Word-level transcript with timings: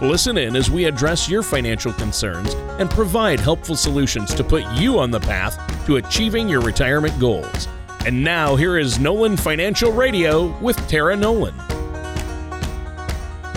Listen 0.00 0.38
in 0.38 0.56
as 0.56 0.70
we 0.70 0.86
address 0.86 1.28
your 1.28 1.42
financial 1.42 1.92
concerns 1.92 2.54
and 2.78 2.88
provide 2.88 3.38
helpful 3.38 3.76
solutions 3.76 4.32
to 4.32 4.42
put 4.42 4.64
you 4.72 4.98
on 4.98 5.10
the 5.10 5.20
path 5.20 5.58
to 5.84 5.96
achieving 5.96 6.48
your 6.48 6.62
retirement 6.62 7.18
goals. 7.20 7.68
And 8.06 8.24
now, 8.24 8.56
here 8.56 8.78
is 8.78 8.98
Nolan 8.98 9.36
Financial 9.36 9.92
Radio 9.92 10.58
with 10.60 10.78
Tara 10.88 11.14
Nolan. 11.14 11.54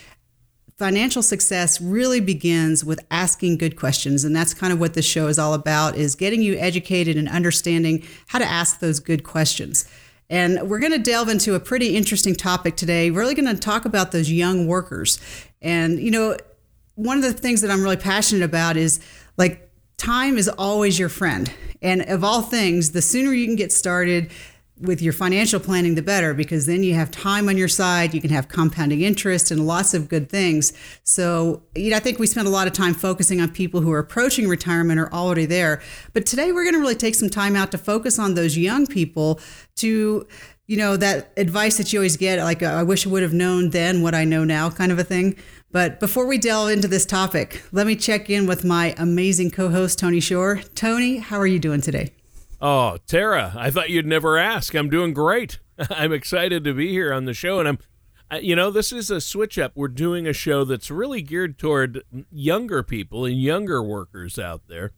financial 0.78 1.22
success 1.22 1.78
really 1.78 2.20
begins 2.20 2.84
with 2.84 3.00
asking 3.10 3.58
good 3.58 3.76
questions 3.76 4.24
and 4.24 4.34
that's 4.34 4.54
kind 4.54 4.72
of 4.72 4.80
what 4.80 4.94
this 4.94 5.04
show 5.04 5.26
is 5.26 5.38
all 5.38 5.52
about 5.52 5.94
is 5.94 6.14
getting 6.14 6.40
you 6.40 6.56
educated 6.58 7.18
and 7.18 7.28
understanding 7.28 8.02
how 8.28 8.38
to 8.38 8.46
ask 8.46 8.80
those 8.80 8.98
good 8.98 9.22
questions 9.22 9.86
and 10.30 10.70
we're 10.70 10.78
going 10.78 10.92
to 10.92 10.98
delve 10.98 11.28
into 11.28 11.56
a 11.56 11.60
pretty 11.60 11.96
interesting 11.96 12.36
topic 12.36 12.76
today. 12.76 13.10
We're 13.10 13.20
really 13.20 13.34
going 13.34 13.52
to 13.54 13.60
talk 13.60 13.84
about 13.84 14.12
those 14.12 14.30
young 14.30 14.68
workers. 14.68 15.18
And, 15.60 16.00
you 16.00 16.12
know, 16.12 16.36
one 16.94 17.18
of 17.18 17.24
the 17.24 17.32
things 17.32 17.60
that 17.62 17.70
I'm 17.70 17.82
really 17.82 17.96
passionate 17.96 18.44
about 18.44 18.76
is 18.76 19.00
like 19.36 19.68
time 19.96 20.38
is 20.38 20.48
always 20.48 20.98
your 20.98 21.08
friend. 21.08 21.52
And 21.82 22.02
of 22.02 22.22
all 22.22 22.42
things, 22.42 22.92
the 22.92 23.02
sooner 23.02 23.32
you 23.32 23.44
can 23.46 23.56
get 23.56 23.72
started, 23.72 24.30
with 24.80 25.02
your 25.02 25.12
financial 25.12 25.60
planning, 25.60 25.94
the 25.94 26.02
better, 26.02 26.32
because 26.32 26.66
then 26.66 26.82
you 26.82 26.94
have 26.94 27.10
time 27.10 27.48
on 27.48 27.56
your 27.58 27.68
side. 27.68 28.14
You 28.14 28.20
can 28.20 28.30
have 28.30 28.48
compounding 28.48 29.02
interest 29.02 29.50
and 29.50 29.66
lots 29.66 29.92
of 29.92 30.08
good 30.08 30.28
things. 30.28 30.72
So, 31.04 31.62
you 31.74 31.90
know, 31.90 31.96
I 31.96 32.00
think 32.00 32.18
we 32.18 32.26
spend 32.26 32.46
a 32.48 32.50
lot 32.50 32.66
of 32.66 32.72
time 32.72 32.94
focusing 32.94 33.40
on 33.40 33.50
people 33.50 33.82
who 33.82 33.92
are 33.92 33.98
approaching 33.98 34.48
retirement 34.48 34.98
or 34.98 35.12
already 35.12 35.46
there. 35.46 35.82
But 36.12 36.24
today 36.24 36.52
we're 36.52 36.64
going 36.64 36.74
to 36.74 36.80
really 36.80 36.94
take 36.94 37.14
some 37.14 37.28
time 37.28 37.56
out 37.56 37.70
to 37.72 37.78
focus 37.78 38.18
on 38.18 38.34
those 38.34 38.56
young 38.56 38.86
people 38.86 39.40
to, 39.76 40.26
you 40.66 40.76
know, 40.76 40.96
that 40.96 41.32
advice 41.36 41.76
that 41.76 41.92
you 41.92 41.98
always 41.98 42.16
get, 42.16 42.38
like, 42.38 42.62
I 42.62 42.82
wish 42.82 43.06
I 43.06 43.10
would 43.10 43.22
have 43.22 43.34
known 43.34 43.70
then 43.70 44.02
what 44.02 44.14
I 44.14 44.24
know 44.24 44.44
now 44.44 44.70
kind 44.70 44.92
of 44.92 44.98
a 44.98 45.04
thing. 45.04 45.36
But 45.72 46.00
before 46.00 46.26
we 46.26 46.38
delve 46.38 46.70
into 46.70 46.88
this 46.88 47.06
topic, 47.06 47.62
let 47.70 47.86
me 47.86 47.96
check 47.96 48.30
in 48.30 48.46
with 48.46 48.64
my 48.64 48.94
amazing 48.96 49.50
co 49.50 49.68
host, 49.68 49.98
Tony 49.98 50.20
Shore. 50.20 50.62
Tony, 50.74 51.18
how 51.18 51.38
are 51.38 51.46
you 51.46 51.58
doing 51.58 51.80
today? 51.80 52.12
Oh, 52.60 52.98
Tara, 53.06 53.54
I 53.56 53.70
thought 53.70 53.90
you'd 53.90 54.06
never 54.06 54.36
ask. 54.36 54.74
I'm 54.74 54.90
doing 54.90 55.14
great. 55.14 55.60
I'm 55.90 56.12
excited 56.12 56.62
to 56.64 56.74
be 56.74 56.90
here 56.90 57.12
on 57.12 57.24
the 57.24 57.32
show, 57.32 57.58
and 57.58 57.68
I'm, 57.68 57.78
you 58.42 58.54
know, 58.54 58.70
this 58.70 58.92
is 58.92 59.10
a 59.10 59.20
switch 59.20 59.58
up. 59.58 59.72
We're 59.74 59.88
doing 59.88 60.26
a 60.26 60.32
show 60.34 60.64
that's 60.64 60.90
really 60.90 61.22
geared 61.22 61.58
toward 61.58 62.02
younger 62.30 62.82
people 62.82 63.24
and 63.24 63.40
younger 63.40 63.82
workers 63.82 64.38
out 64.38 64.62
there. 64.68 64.92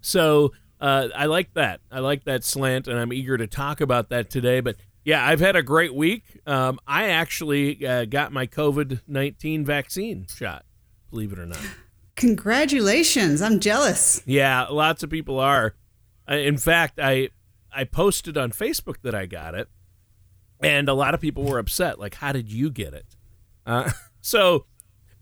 So 0.00 0.52
uh, 0.80 1.08
I 1.14 1.26
like 1.26 1.54
that. 1.54 1.80
I 1.90 2.00
like 2.00 2.24
that 2.24 2.42
slant, 2.42 2.88
and 2.88 2.98
I'm 2.98 3.12
eager 3.12 3.38
to 3.38 3.46
talk 3.46 3.80
about 3.80 4.08
that 4.08 4.28
today. 4.28 4.58
But 4.60 4.76
yeah, 5.04 5.24
I've 5.24 5.40
had 5.40 5.54
a 5.54 5.62
great 5.62 5.94
week. 5.94 6.40
Um, 6.46 6.80
I 6.86 7.10
actually 7.10 7.86
uh, 7.86 8.06
got 8.06 8.32
my 8.32 8.48
COVID 8.48 9.02
19 9.06 9.64
vaccine 9.64 10.26
shot, 10.28 10.64
believe 11.10 11.32
it 11.32 11.38
or 11.38 11.46
not. 11.46 11.60
Congratulations. 12.16 13.40
I'm 13.40 13.60
jealous. 13.60 14.20
Yeah, 14.26 14.64
lots 14.64 15.04
of 15.04 15.10
people 15.10 15.38
are. 15.38 15.74
In 16.36 16.56
fact, 16.58 16.98
I 17.00 17.30
I 17.74 17.84
posted 17.84 18.36
on 18.36 18.52
Facebook 18.52 18.96
that 19.02 19.14
I 19.14 19.26
got 19.26 19.54
it, 19.54 19.68
and 20.62 20.88
a 20.88 20.94
lot 20.94 21.14
of 21.14 21.20
people 21.20 21.44
were 21.44 21.58
upset. 21.58 21.98
Like, 21.98 22.16
how 22.16 22.32
did 22.32 22.50
you 22.50 22.70
get 22.70 22.94
it? 22.94 23.06
Uh, 23.66 23.90
so 24.20 24.66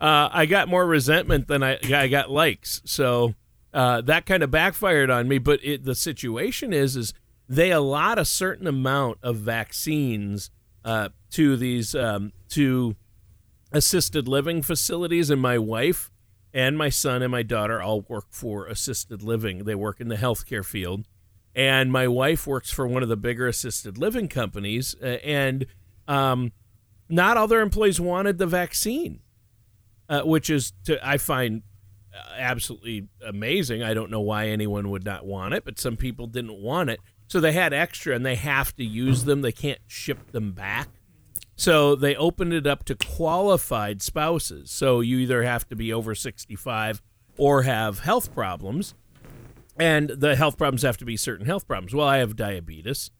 uh, 0.00 0.28
I 0.32 0.46
got 0.46 0.68
more 0.68 0.86
resentment 0.86 1.48
than 1.48 1.62
I, 1.62 1.78
I 1.94 2.08
got 2.08 2.30
likes. 2.30 2.82
So 2.84 3.34
uh, 3.72 4.00
that 4.02 4.26
kind 4.26 4.42
of 4.42 4.50
backfired 4.50 5.10
on 5.10 5.28
me. 5.28 5.38
But 5.38 5.60
it, 5.62 5.84
the 5.84 5.94
situation 5.94 6.72
is, 6.72 6.96
is 6.96 7.14
they 7.48 7.70
allot 7.70 8.18
a 8.18 8.24
certain 8.24 8.66
amount 8.66 9.18
of 9.22 9.36
vaccines 9.36 10.50
uh, 10.84 11.10
to 11.32 11.56
these 11.56 11.94
um, 11.94 12.32
to 12.50 12.96
assisted 13.72 14.26
living 14.26 14.62
facilities, 14.62 15.30
and 15.30 15.40
my 15.40 15.58
wife 15.58 16.10
and 16.52 16.76
my 16.76 16.88
son 16.88 17.22
and 17.22 17.30
my 17.30 17.42
daughter 17.42 17.80
all 17.80 18.02
work 18.02 18.26
for 18.30 18.66
assisted 18.66 19.22
living. 19.22 19.64
They 19.64 19.74
work 19.74 20.00
in 20.00 20.08
the 20.08 20.16
healthcare 20.16 20.64
field. 20.64 21.06
And 21.54 21.90
my 21.90 22.06
wife 22.06 22.46
works 22.46 22.70
for 22.70 22.86
one 22.86 23.02
of 23.02 23.08
the 23.08 23.16
bigger 23.16 23.46
assisted 23.46 23.98
living 23.98 24.28
companies. 24.28 24.94
Uh, 25.02 25.18
and 25.24 25.66
um, 26.06 26.52
not 27.08 27.36
all 27.36 27.48
their 27.48 27.60
employees 27.60 28.00
wanted 28.00 28.38
the 28.38 28.46
vaccine, 28.46 29.20
uh, 30.08 30.22
which 30.22 30.48
is, 30.48 30.72
to, 30.84 31.04
I 31.06 31.18
find 31.18 31.62
uh, 32.14 32.34
absolutely 32.36 33.08
amazing. 33.26 33.82
I 33.82 33.94
don't 33.94 34.10
know 34.10 34.20
why 34.20 34.48
anyone 34.48 34.90
would 34.90 35.04
not 35.04 35.24
want 35.26 35.54
it, 35.54 35.64
but 35.64 35.78
some 35.78 35.96
people 35.96 36.26
didn't 36.26 36.60
want 36.60 36.90
it. 36.90 37.00
So 37.26 37.40
they 37.40 37.52
had 37.52 37.72
extra 37.72 38.14
and 38.14 38.26
they 38.26 38.36
have 38.36 38.74
to 38.76 38.84
use 38.84 39.24
them. 39.24 39.42
They 39.42 39.52
can't 39.52 39.80
ship 39.86 40.32
them 40.32 40.52
back. 40.52 40.88
So 41.60 41.94
they 41.94 42.16
opened 42.16 42.54
it 42.54 42.66
up 42.66 42.84
to 42.86 42.94
qualified 42.94 44.00
spouses. 44.00 44.70
So 44.70 45.00
you 45.00 45.18
either 45.18 45.42
have 45.42 45.68
to 45.68 45.76
be 45.76 45.92
over 45.92 46.14
65 46.14 47.02
or 47.36 47.64
have 47.64 47.98
health 47.98 48.34
problems. 48.34 48.94
And 49.78 50.08
the 50.08 50.36
health 50.36 50.56
problems 50.56 50.80
have 50.84 50.96
to 50.96 51.04
be 51.04 51.18
certain 51.18 51.44
health 51.44 51.68
problems. 51.68 51.92
Well, 51.92 52.08
I 52.08 52.16
have 52.16 52.34
diabetes 52.34 53.10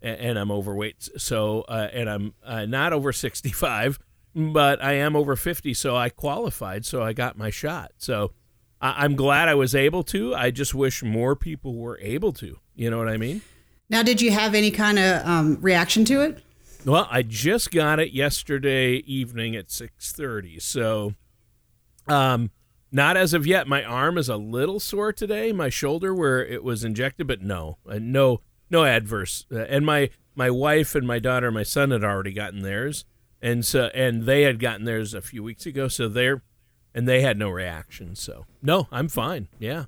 and, 0.00 0.38
I'm 0.38 0.50
overweight. 0.50 1.10
So, 1.18 1.66
uh, 1.68 1.88
and 1.92 2.08
I'm 2.08 2.32
uh, 2.42 2.64
not 2.64 2.94
over 2.94 3.12
65, 3.12 3.98
but 4.34 4.82
I 4.82 4.94
am 4.94 5.14
over 5.14 5.36
50. 5.36 5.74
So 5.74 5.94
I 5.94 6.08
qualified. 6.08 6.86
So 6.86 7.02
I 7.02 7.12
got 7.12 7.36
my 7.36 7.50
shot. 7.50 7.92
So 7.98 8.32
I- 8.80 9.04
I'm 9.04 9.14
glad 9.14 9.46
I 9.46 9.54
was 9.54 9.74
able 9.74 10.04
to. 10.04 10.34
I 10.34 10.50
just 10.50 10.74
wish 10.74 11.02
more 11.02 11.36
people 11.36 11.74
were 11.74 11.98
able 12.00 12.32
to. 12.32 12.58
You 12.74 12.88
know 12.88 12.96
what 12.96 13.10
I 13.10 13.18
mean? 13.18 13.42
Now, 13.90 14.02
did 14.02 14.22
you 14.22 14.30
have 14.30 14.54
any 14.54 14.70
kind 14.70 14.98
of 14.98 15.26
um, 15.26 15.58
reaction 15.60 16.06
to 16.06 16.22
it? 16.22 16.42
Well, 16.84 17.06
I 17.10 17.22
just 17.22 17.70
got 17.70 18.00
it 18.00 18.12
yesterday 18.12 18.94
evening 19.06 19.54
at 19.54 19.68
6:30. 19.68 20.60
So 20.60 21.14
um 22.08 22.50
not 22.92 23.16
as 23.16 23.34
of 23.34 23.46
yet. 23.46 23.68
My 23.68 23.84
arm 23.84 24.18
is 24.18 24.28
a 24.28 24.36
little 24.36 24.80
sore 24.80 25.12
today, 25.12 25.52
my 25.52 25.68
shoulder 25.68 26.12
where 26.12 26.44
it 26.44 26.64
was 26.64 26.82
injected, 26.82 27.26
but 27.26 27.40
no. 27.42 27.78
Uh, 27.88 27.98
no 28.00 28.40
no 28.70 28.84
adverse. 28.84 29.46
Uh, 29.52 29.60
and 29.60 29.84
my 29.84 30.10
my 30.34 30.50
wife 30.50 30.94
and 30.94 31.06
my 31.06 31.18
daughter 31.18 31.48
and 31.48 31.54
my 31.54 31.62
son 31.62 31.90
had 31.90 32.02
already 32.04 32.32
gotten 32.32 32.62
theirs. 32.62 33.04
And 33.42 33.64
so 33.64 33.86
and 33.94 34.24
they 34.24 34.42
had 34.42 34.58
gotten 34.58 34.84
theirs 34.84 35.14
a 35.14 35.22
few 35.22 35.42
weeks 35.42 35.66
ago, 35.66 35.88
so 35.88 36.08
they're 36.08 36.42
and 36.94 37.06
they 37.06 37.20
had 37.20 37.38
no 37.38 37.50
reaction. 37.50 38.14
So, 38.16 38.46
no, 38.62 38.88
I'm 38.90 39.08
fine. 39.08 39.48
Yeah. 39.58 39.84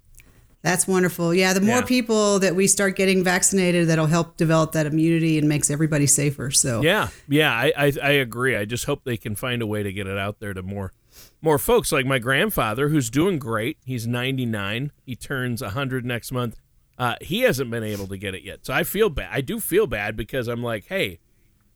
That's 0.62 0.86
wonderful. 0.86 1.34
Yeah, 1.34 1.52
the 1.52 1.60
more 1.60 1.80
yeah. 1.80 1.84
people 1.84 2.38
that 2.38 2.54
we 2.54 2.68
start 2.68 2.96
getting 2.96 3.24
vaccinated, 3.24 3.88
that'll 3.88 4.06
help 4.06 4.36
develop 4.36 4.72
that 4.72 4.86
immunity 4.86 5.36
and 5.36 5.48
makes 5.48 5.70
everybody 5.70 6.06
safer. 6.06 6.52
So 6.52 6.82
yeah, 6.82 7.08
yeah, 7.28 7.52
I, 7.52 7.72
I, 7.76 7.92
I 8.02 8.10
agree. 8.10 8.56
I 8.56 8.64
just 8.64 8.84
hope 8.84 9.02
they 9.04 9.16
can 9.16 9.34
find 9.34 9.60
a 9.60 9.66
way 9.66 9.82
to 9.82 9.92
get 9.92 10.06
it 10.06 10.16
out 10.16 10.38
there 10.38 10.54
to 10.54 10.62
more 10.62 10.92
more 11.40 11.58
folks. 11.58 11.90
Like 11.90 12.06
my 12.06 12.20
grandfather, 12.20 12.88
who's 12.88 13.10
doing 13.10 13.38
great. 13.40 13.78
He's 13.84 14.06
99. 14.06 14.92
He 15.04 15.16
turns 15.16 15.62
100 15.62 16.04
next 16.04 16.30
month. 16.30 16.60
Uh, 16.96 17.16
he 17.20 17.40
hasn't 17.40 17.70
been 17.70 17.82
able 17.82 18.06
to 18.06 18.16
get 18.16 18.34
it 18.34 18.44
yet. 18.44 18.64
So 18.64 18.72
I 18.72 18.84
feel 18.84 19.10
bad. 19.10 19.30
I 19.32 19.40
do 19.40 19.58
feel 19.58 19.88
bad 19.88 20.16
because 20.16 20.46
I'm 20.46 20.62
like, 20.62 20.86
hey, 20.86 21.18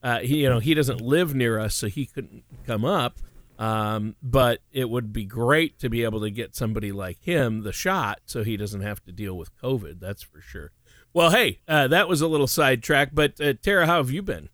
uh, 0.02 0.20
he, 0.20 0.42
you 0.42 0.48
know, 0.48 0.60
he 0.60 0.74
doesn't 0.74 1.00
live 1.00 1.34
near 1.34 1.58
us, 1.58 1.74
so 1.74 1.88
he 1.88 2.06
couldn't 2.06 2.44
come 2.64 2.84
up. 2.84 3.18
Um, 3.58 4.16
but 4.22 4.60
it 4.70 4.90
would 4.90 5.12
be 5.12 5.24
great 5.24 5.78
to 5.78 5.88
be 5.88 6.04
able 6.04 6.20
to 6.20 6.30
get 6.30 6.54
somebody 6.54 6.92
like 6.92 7.22
him 7.22 7.62
the 7.62 7.72
shot 7.72 8.20
so 8.26 8.44
he 8.44 8.56
doesn't 8.56 8.82
have 8.82 9.02
to 9.04 9.12
deal 9.12 9.34
with 9.36 9.56
COVID. 9.60 9.98
That's 10.00 10.22
for 10.22 10.40
sure. 10.40 10.72
Well, 11.14 11.30
hey, 11.30 11.60
uh, 11.66 11.88
that 11.88 12.08
was 12.08 12.20
a 12.20 12.28
little 12.28 12.46
sidetrack, 12.46 13.14
but 13.14 13.40
uh, 13.40 13.54
Tara, 13.62 13.86
how 13.86 13.96
have 13.96 14.10
you 14.10 14.22
been? 14.22 14.50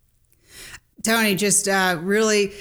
Tony, 1.02 1.34
just 1.34 1.66
uh, 1.66 1.99
really 2.00 2.52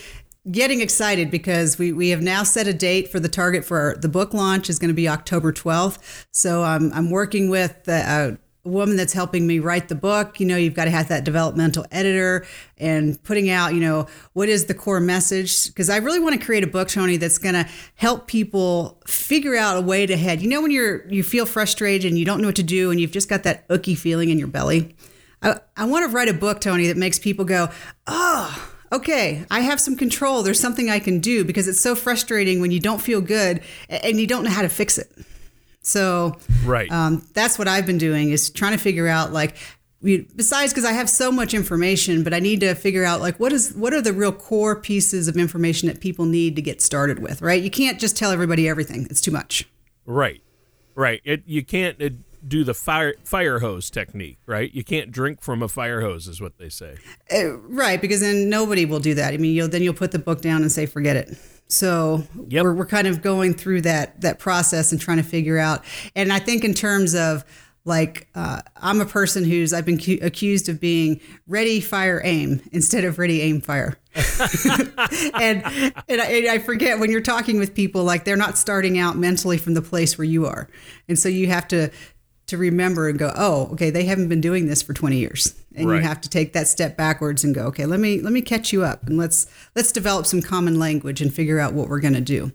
getting 0.50 0.82
excited 0.82 1.30
because 1.30 1.78
we, 1.78 1.92
we 1.92 2.10
have 2.10 2.22
now 2.22 2.42
set 2.42 2.68
a 2.68 2.74
date 2.74 3.10
for 3.10 3.20
the 3.20 3.30
target 3.30 3.64
for 3.64 3.96
the 4.02 4.10
book 4.10 4.34
launch 4.34 4.70
is 4.70 4.80
going 4.80 4.90
to 4.90 4.96
be 4.96 5.08
October 5.08 5.54
12th. 5.54 6.26
So 6.32 6.64
um, 6.64 6.92
I'm 6.96 7.12
working 7.12 7.50
with 7.50 7.84
the, 7.84 7.94
a 7.94 8.38
woman 8.64 8.96
that's 8.96 9.14
helping 9.14 9.48
me 9.48 9.60
write 9.60 9.90
the 9.90 9.96
book. 9.96 10.40
You 10.40 10.46
know, 10.46 10.56
you've 10.56 10.74
got 10.74 10.86
to 10.86 10.92
have 10.92 11.08
that 11.08 11.24
developmental 11.24 11.86
editor 11.92 12.46
and 12.78 13.22
putting 13.24 13.50
out, 13.50 13.74
you 13.74 13.80
know, 13.80 14.08
what 14.34 14.50
is 14.50 14.66
the 14.66 14.74
core 14.74 15.00
message? 15.00 15.68
Because 15.68 15.90
I 15.90 15.98
really 15.98 16.20
want 16.20 16.40
to 16.40 16.46
create 16.46 16.64
a 16.64 16.68
book, 16.68 16.90
Tony, 16.90 17.18
that's 17.18 17.38
going 17.38 17.56
to 17.56 17.68
help 17.96 18.28
people 18.28 19.02
figure 19.08 19.56
out 19.56 19.78
a 19.78 19.82
way 19.82 20.06
to 20.06 20.16
head. 20.18 20.42
You 20.42 20.50
know, 20.50 20.62
when 20.62 20.72
you're 20.72 21.08
you 21.08 21.24
feel 21.24 21.46
frustrated 21.46 22.10
and 22.10 22.18
you 22.18 22.26
don't 22.26 22.42
know 22.42 22.50
what 22.50 22.56
to 22.58 22.64
do 22.64 22.92
and 22.92 23.00
you've 23.00 23.12
just 23.12 23.30
got 23.30 23.44
that 23.44 23.66
icky 23.70 23.96
feeling 23.96 24.30
in 24.30 24.38
your 24.38 24.48
belly. 24.48 24.96
I, 25.42 25.60
I 25.76 25.86
want 25.86 26.10
to 26.10 26.16
write 26.16 26.30
a 26.30 26.34
book, 26.34 26.62
Tony, 26.62 26.88
that 26.88 26.98
makes 26.98 27.18
people 27.18 27.46
go, 27.46 27.70
oh, 28.06 28.72
okay, 28.92 29.46
I 29.50 29.62
have 29.62 29.80
some 29.80 29.96
control. 29.96 30.44
There's 30.44 30.60
something 30.60 30.90
I 30.90 31.00
can 31.00 31.20
do 31.20 31.44
because 31.44 31.68
it's 31.68 31.82
so 31.82 31.96
frustrating 31.96 32.62
when 32.62 32.72
you 32.72 32.80
don't 32.80 33.02
feel 33.02 33.22
good 33.22 33.62
and 33.90 34.20
you 34.20 34.28
don't 34.28 34.44
know 34.44 34.52
how 34.52 34.62
to 34.62 34.70
fix 34.70 34.98
it. 34.98 35.12
So, 35.82 36.38
right, 36.64 36.92
um, 36.92 37.28
that's 37.34 37.58
what 37.58 37.68
I've 37.68 37.86
been 37.86 37.98
doing 37.98 38.30
is 38.30 38.50
trying 38.50 38.74
to 38.74 38.78
figure 38.78 39.08
out 39.08 39.32
like. 39.32 39.58
Besides, 40.04 40.74
because 40.74 40.84
I 40.84 40.94
have 40.94 41.08
so 41.08 41.32
much 41.32 41.54
information, 41.54 42.24
but 42.24 42.34
I 42.34 42.40
need 42.40 42.62
to 42.62 42.74
figure 42.74 43.06
out 43.06 43.22
like 43.22 43.40
what 43.40 43.54
is 43.54 43.72
what 43.76 43.94
are 43.94 44.02
the 44.02 44.14
real 44.14 44.32
core 44.32 44.76
pieces 44.76 45.28
of 45.28 45.38
information 45.38 45.88
that 45.90 46.02
people 46.02 46.26
need 46.26 46.56
to 46.56 46.62
get 46.64 46.82
started 46.82 47.20
with, 47.20 47.40
right? 47.40 47.62
You 47.62 47.70
can't 47.70 48.00
just 48.00 48.18
tell 48.18 48.32
everybody 48.32 48.68
everything; 48.68 49.06
it's 49.12 49.22
too 49.22 49.30
much. 49.30 49.70
Right, 50.08 50.42
right. 50.96 51.22
It, 51.24 51.44
you 51.46 51.64
can't. 51.64 52.02
It, 52.02 52.14
do 52.48 52.64
the 52.64 52.74
fire 52.74 53.14
fire 53.24 53.60
hose 53.60 53.90
technique, 53.90 54.40
right? 54.46 54.74
You 54.74 54.84
can't 54.84 55.12
drink 55.12 55.42
from 55.42 55.62
a 55.62 55.68
fire 55.68 56.02
hose, 56.02 56.28
is 56.28 56.42
what 56.42 56.58
they 56.58 56.70
say. 56.70 56.98
Uh, 57.34 57.58
right, 57.58 58.02
because 58.02 58.22
then 58.22 58.50
nobody 58.50 58.86
will 58.86 59.00
do 59.00 59.14
that. 59.16 59.34
I 59.34 59.38
mean, 59.38 59.56
you'll 59.56 59.68
then 59.68 59.84
you'll 59.84 59.94
put 59.94 60.12
the 60.12 60.20
book 60.20 60.42
down 60.42 60.62
and 60.62 60.72
say, 60.72 60.86
forget 60.86 61.16
it. 61.16 61.38
So 61.72 62.24
yep. 62.50 62.64
we're 62.64 62.74
we're 62.74 62.86
kind 62.86 63.08
of 63.08 63.22
going 63.22 63.54
through 63.54 63.82
that 63.82 64.22
that 64.22 64.40
process 64.40 64.92
and 64.92 65.00
trying 65.00 65.18
to 65.18 65.24
figure 65.24 65.58
out. 65.58 65.84
And 66.16 66.34
I 66.34 66.40
think 66.40 66.64
in 66.64 66.74
terms 66.74 67.16
of 67.16 67.46
like 67.86 68.28
uh, 68.36 68.62
I'm 68.78 69.02
a 69.02 69.06
person 69.06 69.44
who's 69.44 69.74
I've 69.74 69.86
been 69.86 70.00
cu- 70.00 70.20
accused 70.22 70.70
of 70.70 70.80
being 70.80 71.20
ready, 71.48 71.80
fire, 71.80 72.22
aim 72.24 72.62
instead 72.72 73.06
of 73.06 73.18
ready, 73.18 73.42
aim, 73.42 73.62
fire. 73.62 73.98
and 74.16 75.64
and 76.10 76.22
I, 76.22 76.26
and 76.26 76.48
I, 76.50 76.60
forget 76.60 77.00
when 77.00 77.10
you're 77.10 77.22
talking 77.22 77.58
with 77.58 77.74
people 77.74 78.04
like 78.04 78.26
they're 78.26 78.36
not 78.36 78.58
starting 78.58 79.00
out 79.00 79.18
mentally 79.18 79.58
from 79.58 79.74
the 79.74 79.82
place 79.82 80.18
where 80.18 80.26
you 80.26 80.46
are, 80.46 80.68
and 81.08 81.18
so 81.18 81.30
you 81.30 81.48
have 81.48 81.68
to 81.70 81.90
to 82.48 82.58
remember 82.58 83.08
and 83.08 83.18
go, 83.18 83.32
oh, 83.36 83.70
okay, 83.72 83.90
they 83.90 84.04
haven't 84.04 84.28
been 84.28 84.42
doing 84.42 84.68
this 84.68 84.82
for 84.82 84.92
20 84.92 85.18
years. 85.18 85.61
And 85.76 85.88
right. 85.88 85.98
you 85.98 86.02
have 86.02 86.20
to 86.22 86.30
take 86.30 86.54
that 86.54 86.68
step 86.68 86.98
backwards 86.98 87.44
and 87.44 87.56
go, 87.56 87.64
okay, 87.68 87.86
let 87.86 88.00
me 88.00 88.20
let 88.20 88.34
me 88.34 88.42
catch 88.42 88.74
you 88.74 88.84
up 88.84 89.08
and 89.08 89.18
let's 89.18 89.48
let's 89.76 89.92
develop 89.92 90.26
some 90.26 90.42
common 90.42 90.78
language 90.78 91.22
and 91.22 91.34
figure 91.34 91.60
out 91.60 91.74
what 91.74 91.88
we're 91.88 92.02
going 92.02 92.14
to 92.14 92.22
do. 92.22 92.52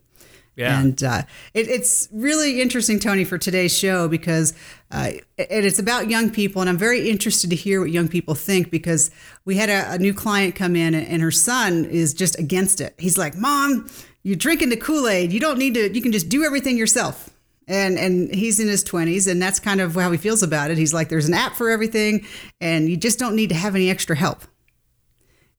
Yeah. 0.56 0.80
And 0.80 1.02
uh, 1.04 1.22
it, 1.52 1.68
it's 1.68 2.08
really 2.10 2.62
interesting, 2.62 2.98
Tony, 2.98 3.24
for 3.24 3.36
today's 3.36 3.76
show 3.76 4.08
because 4.08 4.54
uh, 4.90 5.12
it, 5.36 5.46
it's 5.50 5.78
about 5.78 6.08
young 6.08 6.30
people. 6.30 6.62
And 6.62 6.70
I'm 6.70 6.78
very 6.78 7.10
interested 7.10 7.50
to 7.50 7.56
hear 7.56 7.80
what 7.82 7.90
young 7.90 8.08
people 8.08 8.34
think 8.34 8.70
because 8.70 9.10
we 9.44 9.56
had 9.56 9.68
a, 9.68 9.92
a 9.92 9.98
new 9.98 10.14
client 10.14 10.54
come 10.54 10.74
in 10.74 10.94
and, 10.94 11.06
and 11.06 11.20
her 11.20 11.30
son 11.30 11.84
is 11.84 12.14
just 12.14 12.38
against 12.38 12.80
it. 12.80 12.94
He's 12.98 13.18
like, 13.18 13.36
Mom, 13.36 13.88
you're 14.22 14.36
drinking 14.36 14.70
the 14.70 14.78
Kool 14.78 15.06
Aid. 15.08 15.30
You 15.30 15.40
don't 15.40 15.58
need 15.58 15.74
to, 15.74 15.94
you 15.94 16.00
can 16.00 16.12
just 16.12 16.30
do 16.30 16.42
everything 16.42 16.78
yourself 16.78 17.30
and 17.68 17.98
and 17.98 18.34
he's 18.34 18.60
in 18.60 18.68
his 18.68 18.84
20s 18.84 19.30
and 19.30 19.40
that's 19.40 19.58
kind 19.58 19.80
of 19.80 19.94
how 19.94 20.10
he 20.10 20.18
feels 20.18 20.42
about 20.42 20.70
it. 20.70 20.78
He's 20.78 20.94
like 20.94 21.08
there's 21.08 21.28
an 21.28 21.34
app 21.34 21.54
for 21.54 21.70
everything 21.70 22.26
and 22.60 22.88
you 22.88 22.96
just 22.96 23.18
don't 23.18 23.34
need 23.34 23.48
to 23.48 23.54
have 23.54 23.74
any 23.74 23.90
extra 23.90 24.16
help. 24.16 24.42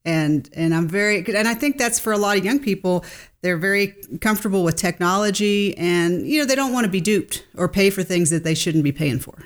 And 0.06 0.50
and 0.54 0.74
i'm 0.74 0.88
very 0.88 1.18
and 1.36 1.50
i 1.50 1.54
think 1.54 1.78
that's 1.78 2.00
for 2.00 2.14
a 2.14 2.18
lot 2.18 2.38
of 2.38 2.46
young 2.46 2.60
people. 2.60 3.04
They're 3.42 3.58
very 3.58 3.96
comfortable 4.22 4.64
with 4.64 4.76
technology 4.76 5.78
and 5.78 6.28
you 6.28 6.40
know 6.40 6.46
they 6.46 6.56
don't 6.56 6.74
want 6.74 6.86
to 6.86 6.92
be 6.92 7.02
duped 7.02 7.46
or 7.56 7.68
pay 7.68 7.90
for 7.90 8.04
things 8.04 8.30
that 8.30 8.44
they 8.44 8.56
shouldn't 8.56 8.84
be 8.84 8.92
paying 8.92 9.20
for. 9.20 9.46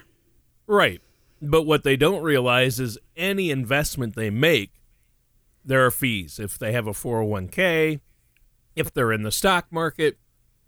Right. 0.67 1.01
But 1.41 1.63
what 1.63 1.83
they 1.83 1.97
don't 1.97 2.21
realize 2.21 2.79
is 2.79 2.99
any 3.17 3.49
investment 3.49 4.15
they 4.15 4.29
make 4.29 4.71
there 5.63 5.85
are 5.85 5.91
fees. 5.91 6.39
If 6.39 6.57
they 6.57 6.71
have 6.73 6.87
a 6.87 6.91
401k 6.91 7.99
if 8.75 8.93
they're 8.93 9.11
in 9.11 9.23
the 9.23 9.31
stock 9.31 9.65
market 9.71 10.17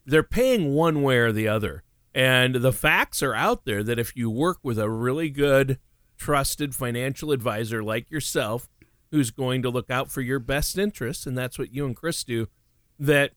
they're 0.05 0.23
paying 0.23 0.73
one 0.73 1.01
way 1.01 1.17
or 1.17 1.31
the 1.31 1.47
other. 1.47 1.83
And 2.13 2.55
the 2.55 2.73
facts 2.73 3.23
are 3.23 3.33
out 3.33 3.65
there 3.65 3.83
that 3.83 3.99
if 3.99 4.15
you 4.15 4.29
work 4.29 4.59
with 4.61 4.77
a 4.77 4.89
really 4.89 5.29
good, 5.29 5.79
trusted 6.17 6.75
financial 6.75 7.31
advisor 7.31 7.83
like 7.83 8.11
yourself, 8.11 8.69
who's 9.11 9.31
going 9.31 9.61
to 9.61 9.69
look 9.69 9.89
out 9.89 10.11
for 10.11 10.21
your 10.21 10.39
best 10.39 10.77
interests, 10.77 11.25
and 11.25 11.37
that's 11.37 11.57
what 11.59 11.73
you 11.73 11.85
and 11.85 11.95
Chris 11.95 12.23
do, 12.23 12.47
that 12.99 13.31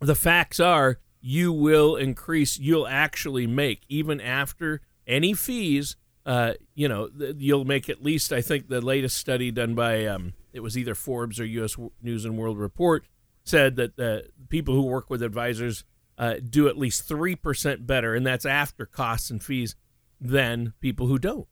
the 0.00 0.14
facts 0.14 0.60
are 0.60 0.98
you 1.20 1.52
will 1.52 1.94
increase, 1.94 2.58
you'll 2.58 2.86
actually 2.86 3.46
make, 3.46 3.82
even 3.88 4.20
after 4.20 4.80
any 5.06 5.32
fees, 5.34 5.96
uh, 6.26 6.54
you 6.74 6.88
know, 6.88 7.08
you'll 7.36 7.64
make 7.64 7.88
at 7.88 8.02
least, 8.02 8.32
I 8.32 8.42
think 8.42 8.68
the 8.68 8.80
latest 8.80 9.16
study 9.16 9.50
done 9.50 9.74
by, 9.74 10.06
um, 10.06 10.34
it 10.52 10.60
was 10.60 10.76
either 10.76 10.94
Forbes 10.94 11.40
or 11.40 11.44
U.S. 11.44 11.76
News 12.02 12.24
and 12.24 12.36
World 12.36 12.58
Report, 12.58 13.04
said 13.44 13.76
that 13.76 13.96
the 13.96 14.26
people 14.52 14.74
who 14.74 14.82
work 14.82 15.08
with 15.08 15.22
advisors 15.22 15.82
uh, 16.18 16.34
do 16.46 16.68
at 16.68 16.76
least 16.76 17.08
3% 17.08 17.86
better, 17.86 18.14
and 18.14 18.24
that's 18.24 18.44
after 18.44 18.84
costs 18.84 19.30
and 19.30 19.42
fees, 19.42 19.74
than 20.20 20.74
people 20.80 21.06
who 21.06 21.18
don't. 21.18 21.48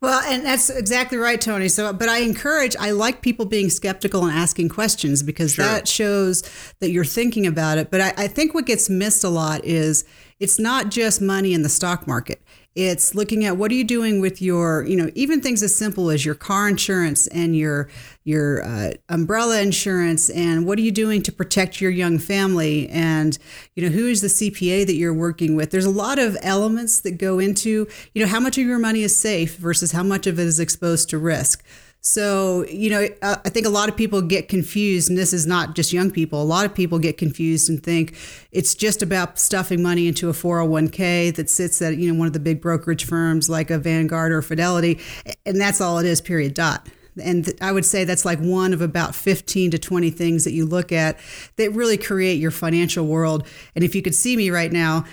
Well, 0.00 0.20
and 0.26 0.44
that's 0.44 0.68
exactly 0.68 1.16
right, 1.16 1.40
Tony. 1.40 1.68
So, 1.68 1.92
but 1.92 2.08
I 2.08 2.18
encourage, 2.18 2.74
I 2.80 2.90
like 2.90 3.22
people 3.22 3.46
being 3.46 3.70
skeptical 3.70 4.24
and 4.24 4.36
asking 4.36 4.70
questions 4.70 5.22
because 5.22 5.54
sure. 5.54 5.64
that 5.64 5.86
shows 5.86 6.42
that 6.80 6.90
you're 6.90 7.04
thinking 7.04 7.46
about 7.46 7.78
it. 7.78 7.92
But 7.92 8.00
I, 8.00 8.14
I 8.16 8.26
think 8.26 8.52
what 8.52 8.66
gets 8.66 8.90
missed 8.90 9.22
a 9.22 9.28
lot 9.28 9.64
is 9.64 10.04
it's 10.40 10.58
not 10.58 10.90
just 10.90 11.20
money 11.20 11.54
in 11.54 11.62
the 11.62 11.68
stock 11.68 12.06
market. 12.06 12.42
It's 12.74 13.14
looking 13.14 13.44
at 13.44 13.56
what 13.56 13.70
are 13.70 13.74
you 13.74 13.84
doing 13.84 14.20
with 14.20 14.42
your, 14.42 14.84
you 14.84 14.96
know, 14.96 15.08
even 15.14 15.40
things 15.40 15.62
as 15.62 15.72
simple 15.72 16.10
as 16.10 16.24
your 16.24 16.34
car 16.34 16.68
insurance 16.68 17.28
and 17.28 17.56
your 17.56 17.88
your 18.24 18.64
uh, 18.64 18.92
umbrella 19.08 19.60
insurance, 19.60 20.30
and 20.30 20.66
what 20.66 20.78
are 20.78 20.82
you 20.82 20.90
doing 20.90 21.22
to 21.22 21.30
protect 21.30 21.80
your 21.80 21.90
young 21.90 22.18
family, 22.18 22.88
and 22.88 23.38
you 23.76 23.84
know 23.84 23.94
who 23.94 24.08
is 24.08 24.22
the 24.22 24.28
CPA 24.28 24.86
that 24.86 24.94
you're 24.94 25.14
working 25.14 25.54
with. 25.54 25.70
There's 25.70 25.84
a 25.84 25.90
lot 25.90 26.18
of 26.18 26.36
elements 26.42 27.00
that 27.02 27.12
go 27.12 27.38
into, 27.38 27.86
you 28.14 28.22
know, 28.22 28.28
how 28.28 28.40
much 28.40 28.58
of 28.58 28.66
your 28.66 28.78
money 28.78 29.02
is 29.02 29.14
safe 29.14 29.56
versus 29.56 29.92
how 29.92 30.02
much 30.02 30.26
of 30.26 30.40
it 30.40 30.46
is 30.46 30.58
exposed 30.58 31.10
to 31.10 31.18
risk. 31.18 31.64
So, 32.06 32.66
you 32.66 32.90
know, 32.90 33.08
I 33.22 33.48
think 33.48 33.64
a 33.64 33.70
lot 33.70 33.88
of 33.88 33.96
people 33.96 34.20
get 34.20 34.46
confused, 34.46 35.08
and 35.08 35.16
this 35.16 35.32
is 35.32 35.46
not 35.46 35.74
just 35.74 35.90
young 35.90 36.10
people. 36.10 36.42
A 36.42 36.44
lot 36.44 36.66
of 36.66 36.74
people 36.74 36.98
get 36.98 37.16
confused 37.16 37.70
and 37.70 37.82
think 37.82 38.14
it's 38.52 38.74
just 38.74 39.02
about 39.02 39.38
stuffing 39.38 39.82
money 39.82 40.06
into 40.06 40.28
a 40.28 40.34
401k 40.34 41.34
that 41.34 41.48
sits 41.48 41.80
at, 41.80 41.96
you 41.96 42.12
know, 42.12 42.18
one 42.18 42.26
of 42.26 42.34
the 42.34 42.40
big 42.40 42.60
brokerage 42.60 43.06
firms 43.06 43.48
like 43.48 43.70
a 43.70 43.78
Vanguard 43.78 44.32
or 44.32 44.42
Fidelity, 44.42 45.00
and 45.46 45.58
that's 45.58 45.80
all 45.80 45.98
it 45.98 46.04
is, 46.04 46.20
period, 46.20 46.52
dot. 46.52 46.86
And 47.22 47.50
I 47.60 47.72
would 47.72 47.84
say 47.84 48.04
that's 48.04 48.24
like 48.24 48.40
one 48.40 48.72
of 48.74 48.82
about 48.82 49.14
15 49.14 49.70
to 49.70 49.78
20 49.78 50.10
things 50.10 50.44
that 50.44 50.52
you 50.52 50.66
look 50.66 50.92
at 50.92 51.18
that 51.56 51.72
really 51.72 51.96
create 51.96 52.40
your 52.40 52.50
financial 52.50 53.06
world. 53.06 53.46
And 53.74 53.84
if 53.84 53.94
you 53.94 54.02
could 54.02 54.14
see 54.14 54.36
me 54.36 54.50
right 54.50 54.72
now, 54.72 55.04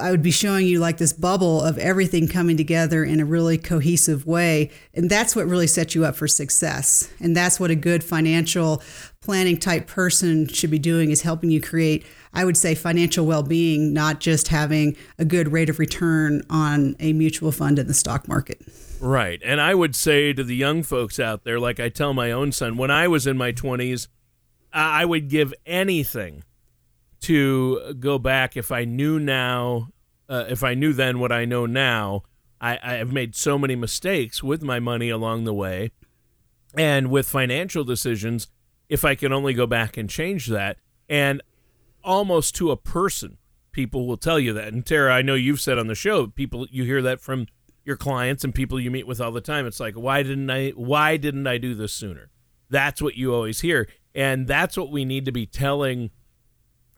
I 0.00 0.10
would 0.10 0.22
be 0.22 0.30
showing 0.30 0.66
you 0.66 0.78
like 0.78 0.98
this 0.98 1.12
bubble 1.12 1.60
of 1.60 1.76
everything 1.76 2.28
coming 2.28 2.56
together 2.56 3.04
in 3.04 3.20
a 3.20 3.24
really 3.24 3.58
cohesive 3.58 4.24
way. 4.24 4.70
And 4.94 5.10
that's 5.10 5.34
what 5.34 5.46
really 5.46 5.66
sets 5.66 5.94
you 5.94 6.04
up 6.04 6.14
for 6.14 6.28
success. 6.28 7.10
And 7.20 7.36
that's 7.36 7.58
what 7.58 7.70
a 7.70 7.74
good 7.74 8.04
financial 8.04 8.82
planning 9.20 9.58
type 9.58 9.86
person 9.86 10.46
should 10.46 10.70
be 10.70 10.78
doing 10.78 11.10
is 11.10 11.22
helping 11.22 11.50
you 11.50 11.60
create, 11.60 12.06
I 12.32 12.44
would 12.44 12.56
say, 12.56 12.74
financial 12.74 13.26
well 13.26 13.42
being, 13.42 13.92
not 13.92 14.20
just 14.20 14.48
having 14.48 14.96
a 15.18 15.24
good 15.24 15.52
rate 15.52 15.68
of 15.68 15.78
return 15.78 16.42
on 16.48 16.94
a 17.00 17.12
mutual 17.12 17.50
fund 17.50 17.78
in 17.78 17.88
the 17.88 17.94
stock 17.94 18.28
market. 18.28 18.62
Right. 19.00 19.42
And 19.44 19.60
I 19.60 19.74
would 19.74 19.96
say 19.96 20.32
to 20.32 20.44
the 20.44 20.56
young 20.56 20.84
folks 20.84 21.18
out 21.18 21.44
there, 21.44 21.58
like 21.58 21.80
I 21.80 21.88
tell 21.88 22.14
my 22.14 22.30
own 22.30 22.52
son, 22.52 22.76
when 22.76 22.90
I 22.90 23.08
was 23.08 23.26
in 23.26 23.36
my 23.36 23.52
20s, 23.52 24.06
I 24.72 25.04
would 25.04 25.28
give 25.28 25.52
anything 25.64 26.44
to 27.26 27.94
go 27.98 28.18
back 28.18 28.56
if 28.56 28.70
I 28.70 28.84
knew 28.84 29.18
now, 29.18 29.88
uh, 30.28 30.44
if 30.48 30.62
I 30.62 30.74
knew 30.74 30.92
then 30.92 31.18
what 31.18 31.32
I 31.32 31.44
know 31.44 31.66
now. 31.66 32.22
I, 32.60 32.78
I 32.82 32.94
have 32.94 33.12
made 33.12 33.34
so 33.34 33.58
many 33.58 33.76
mistakes 33.76 34.42
with 34.42 34.62
my 34.62 34.80
money 34.80 35.10
along 35.10 35.44
the 35.44 35.52
way 35.52 35.90
and 36.74 37.10
with 37.10 37.28
financial 37.28 37.84
decisions. 37.84 38.46
If 38.88 39.04
I 39.04 39.14
can 39.14 39.32
only 39.32 39.52
go 39.54 39.66
back 39.66 39.96
and 39.96 40.08
change 40.08 40.46
that, 40.46 40.78
and 41.08 41.42
almost 42.04 42.54
to 42.56 42.70
a 42.70 42.76
person, 42.76 43.38
people 43.72 44.06
will 44.06 44.16
tell 44.16 44.38
you 44.38 44.52
that. 44.52 44.72
And 44.72 44.86
Tara, 44.86 45.12
I 45.12 45.22
know 45.22 45.34
you've 45.34 45.60
said 45.60 45.78
on 45.78 45.88
the 45.88 45.94
show, 45.94 46.28
people 46.28 46.66
you 46.70 46.84
hear 46.84 47.02
that 47.02 47.20
from 47.20 47.48
your 47.84 47.96
clients 47.96 48.44
and 48.44 48.54
people 48.54 48.80
you 48.80 48.90
meet 48.90 49.06
with 49.06 49.20
all 49.20 49.32
the 49.32 49.40
time. 49.40 49.66
It's 49.66 49.80
like, 49.80 49.94
why 49.94 50.22
didn't 50.22 50.50
I? 50.50 50.70
Why 50.70 51.16
didn't 51.16 51.48
I 51.48 51.58
do 51.58 51.74
this 51.74 51.92
sooner? 51.92 52.30
That's 52.70 53.02
what 53.02 53.16
you 53.16 53.34
always 53.34 53.60
hear, 53.60 53.88
and 54.14 54.46
that's 54.46 54.76
what 54.76 54.90
we 54.90 55.04
need 55.04 55.24
to 55.24 55.32
be 55.32 55.46
telling 55.46 56.10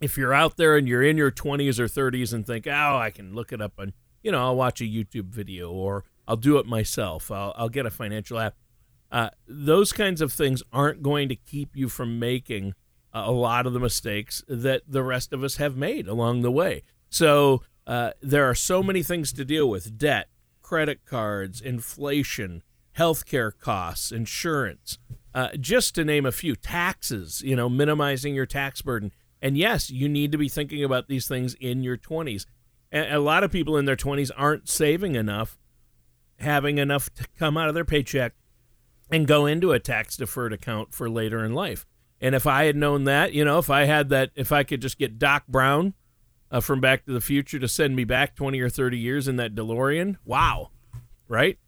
if 0.00 0.16
you're 0.16 0.34
out 0.34 0.56
there 0.56 0.76
and 0.76 0.86
you're 0.88 1.02
in 1.02 1.16
your 1.16 1.30
20s 1.30 1.78
or 1.78 1.86
30s 1.86 2.32
and 2.32 2.46
think, 2.46 2.66
oh, 2.66 2.96
I 2.96 3.10
can 3.10 3.34
look 3.34 3.52
it 3.52 3.60
up 3.60 3.78
and, 3.78 3.92
you 4.22 4.32
know, 4.32 4.38
I'll 4.38 4.56
watch 4.56 4.80
a 4.80 4.84
YouTube 4.84 5.26
video 5.26 5.70
or 5.70 6.04
I'll 6.26 6.36
do 6.36 6.58
it 6.58 6.66
myself, 6.66 7.30
I'll, 7.30 7.52
I'll 7.56 7.68
get 7.68 7.86
a 7.86 7.90
financial 7.90 8.38
app. 8.38 8.54
uh, 9.10 9.30
those 9.46 9.92
kinds 9.92 10.20
of 10.20 10.32
things 10.32 10.62
aren't 10.72 11.02
going 11.02 11.28
to 11.30 11.36
keep 11.36 11.74
you 11.74 11.88
from 11.88 12.18
making 12.18 12.74
a 13.12 13.32
lot 13.32 13.66
of 13.66 13.72
the 13.72 13.80
mistakes 13.80 14.44
that 14.48 14.82
the 14.86 15.02
rest 15.02 15.32
of 15.32 15.42
us 15.42 15.56
have 15.56 15.76
made 15.76 16.06
along 16.06 16.42
the 16.42 16.50
way. 16.50 16.82
So 17.08 17.62
uh, 17.86 18.10
there 18.20 18.44
are 18.44 18.54
so 18.54 18.82
many 18.82 19.02
things 19.02 19.32
to 19.32 19.44
deal 19.44 19.68
with 19.68 19.96
debt, 19.96 20.28
credit 20.60 21.06
cards, 21.06 21.60
inflation, 21.60 22.62
healthcare 22.98 23.50
costs, 23.58 24.12
insurance, 24.12 24.98
uh, 25.34 25.48
just 25.58 25.94
to 25.94 26.04
name 26.04 26.26
a 26.26 26.32
few, 26.32 26.54
taxes, 26.54 27.42
you 27.42 27.56
know, 27.56 27.68
minimizing 27.70 28.34
your 28.34 28.46
tax 28.46 28.82
burden. 28.82 29.10
And 29.40 29.56
yes, 29.56 29.90
you 29.90 30.08
need 30.08 30.32
to 30.32 30.38
be 30.38 30.48
thinking 30.48 30.82
about 30.82 31.08
these 31.08 31.28
things 31.28 31.54
in 31.54 31.82
your 31.82 31.96
20s. 31.96 32.46
And 32.90 33.12
a 33.12 33.20
lot 33.20 33.44
of 33.44 33.52
people 33.52 33.76
in 33.76 33.84
their 33.84 33.96
20s 33.96 34.30
aren't 34.36 34.68
saving 34.68 35.14
enough, 35.14 35.58
having 36.38 36.78
enough 36.78 37.12
to 37.14 37.26
come 37.38 37.56
out 37.56 37.68
of 37.68 37.74
their 37.74 37.84
paycheck 37.84 38.34
and 39.10 39.26
go 39.26 39.46
into 39.46 39.72
a 39.72 39.78
tax 39.78 40.16
deferred 40.16 40.52
account 40.52 40.94
for 40.94 41.08
later 41.08 41.44
in 41.44 41.54
life. 41.54 41.86
And 42.20 42.34
if 42.34 42.46
I 42.46 42.64
had 42.64 42.76
known 42.76 43.04
that, 43.04 43.32
you 43.32 43.44
know, 43.44 43.58
if 43.58 43.70
I 43.70 43.84
had 43.84 44.08
that, 44.08 44.30
if 44.34 44.50
I 44.50 44.64
could 44.64 44.82
just 44.82 44.98
get 44.98 45.18
Doc 45.18 45.46
Brown 45.46 45.94
uh, 46.50 46.60
from 46.60 46.80
Back 46.80 47.04
to 47.06 47.12
the 47.12 47.20
Future 47.20 47.58
to 47.58 47.68
send 47.68 47.94
me 47.94 48.04
back 48.04 48.34
20 48.34 48.58
or 48.60 48.68
30 48.68 48.98
years 48.98 49.28
in 49.28 49.36
that 49.36 49.54
DeLorean, 49.54 50.16
wow, 50.24 50.70
right? 51.28 51.58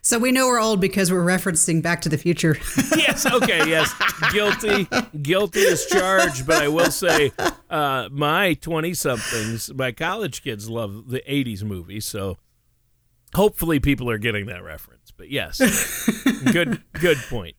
So 0.00 0.18
we 0.18 0.32
know 0.32 0.46
we're 0.46 0.60
old 0.60 0.80
because 0.80 1.10
we're 1.10 1.24
referencing 1.24 1.82
Back 1.82 2.02
to 2.02 2.08
the 2.08 2.18
Future. 2.18 2.56
yes, 2.96 3.26
okay, 3.26 3.68
yes. 3.68 3.92
Guilty. 4.32 4.88
Guilty 5.20 5.66
as 5.66 5.86
charged, 5.86 6.46
but 6.46 6.62
I 6.62 6.68
will 6.68 6.90
say 6.90 7.32
uh, 7.70 8.08
my 8.10 8.54
20 8.54 8.94
somethings, 8.94 9.72
my 9.74 9.92
college 9.92 10.42
kids 10.42 10.68
love 10.68 11.08
the 11.08 11.22
80s 11.28 11.62
movies, 11.64 12.04
so 12.04 12.38
hopefully 13.34 13.80
people 13.80 14.08
are 14.10 14.18
getting 14.18 14.46
that 14.46 14.62
reference. 14.62 15.10
But 15.10 15.30
yes, 15.30 15.58
good 16.52 16.82
good 16.92 17.18
point. 17.28 17.56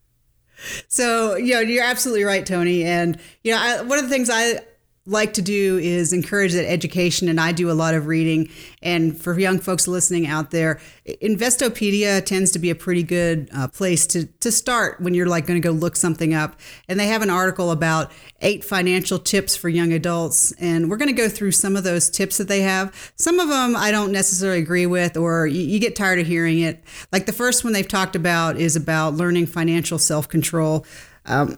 So, 0.88 1.36
yeah, 1.36 1.60
you're 1.60 1.84
absolutely 1.84 2.24
right, 2.24 2.46
Tony. 2.46 2.84
And, 2.84 3.20
you 3.44 3.52
know, 3.52 3.60
I, 3.60 3.82
one 3.82 3.98
of 3.98 4.06
the 4.06 4.10
things 4.10 4.30
I 4.32 4.62
like 5.06 5.34
to 5.34 5.42
do 5.42 5.78
is 5.80 6.14
encourage 6.14 6.54
that 6.54 6.70
education 6.70 7.28
and 7.28 7.40
I 7.40 7.52
do 7.52 7.70
a 7.70 7.74
lot 7.74 7.94
of 7.94 8.08
reading. 8.08 8.50
And 8.82 9.20
for 9.20 9.38
young 9.38 9.60
folks 9.60 9.88
listening 9.88 10.28
out 10.28 10.52
there 10.52 10.80
Investopedia 11.06 12.26
tends 12.26 12.52
to 12.52 12.60
be 12.60 12.70
a 12.70 12.76
pretty 12.76 13.04
good 13.04 13.50
uh, 13.54 13.68
place 13.68 14.08
to 14.08 14.26
to 14.26 14.52
start 14.52 15.02
when 15.02 15.14
you're 15.14 15.28
like 15.28 15.46
going 15.46 15.62
to 15.62 15.68
go 15.68 15.74
look 15.74 15.98
something 15.98 16.34
up. 16.34 16.58
And 16.88 16.98
they 16.98 17.08
have 17.08 17.22
an 17.22 17.30
article 17.30 17.72
about 17.72 18.12
eight 18.40 18.64
financial 18.64 19.20
tips 19.20 19.58
for 19.58 19.68
young 19.68 19.92
adults. 19.92 20.54
And 20.54 20.90
we're 20.90 20.98
going 20.98 21.14
to 21.14 21.22
go 21.22 21.28
through 21.28 21.52
some 21.52 21.76
of 21.76 21.84
those 21.84 22.10
tips 22.10 22.38
that 22.38 22.48
they 22.48 22.62
have. 22.62 23.12
Some 23.18 23.40
of 23.42 23.50
them 23.50 23.76
I 23.76 23.92
don't 23.92 24.14
necessarily 24.14 24.60
agree 24.60 24.86
with 24.86 25.18
or 25.18 25.46
you, 25.46 25.62
you 25.62 25.80
get 25.80 25.98
tired 25.98 26.20
of 26.20 26.28
hearing 26.28 26.60
it. 26.60 26.82
Like 27.12 27.26
the 27.26 27.34
first 27.34 27.66
one 27.66 27.74
they've 27.74 27.86
talked 27.86 28.16
about 28.16 28.56
is 28.56 28.78
about 28.78 29.16
learning 29.16 29.48
financial 29.48 30.00
self-control. 30.00 30.86
Um, 31.26 31.58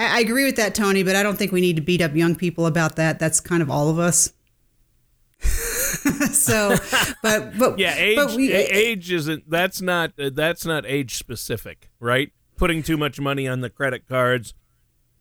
I, 0.00 0.16
I 0.16 0.20
agree 0.20 0.44
with 0.44 0.56
that, 0.56 0.74
Tony, 0.74 1.02
but 1.02 1.14
I 1.14 1.22
don't 1.22 1.36
think 1.36 1.52
we 1.52 1.60
need 1.60 1.76
to 1.76 1.82
beat 1.82 2.00
up 2.00 2.14
young 2.16 2.34
people 2.34 2.66
about 2.66 2.96
that. 2.96 3.18
That's 3.18 3.38
kind 3.38 3.62
of 3.62 3.70
all 3.70 3.88
of 3.90 3.98
us. 3.98 4.32
so, 6.32 6.76
but 7.22 7.56
but 7.58 7.78
yeah, 7.78 7.94
age 7.96 8.16
but 8.16 8.34
we, 8.34 8.52
age 8.52 9.10
isn't 9.10 9.48
that's 9.48 9.80
not 9.80 10.12
that's 10.16 10.66
not 10.66 10.84
age 10.86 11.16
specific, 11.16 11.90
right? 11.98 12.32
Putting 12.56 12.82
too 12.82 12.96
much 12.96 13.20
money 13.20 13.46
on 13.48 13.60
the 13.60 13.70
credit 13.70 14.06
cards, 14.06 14.54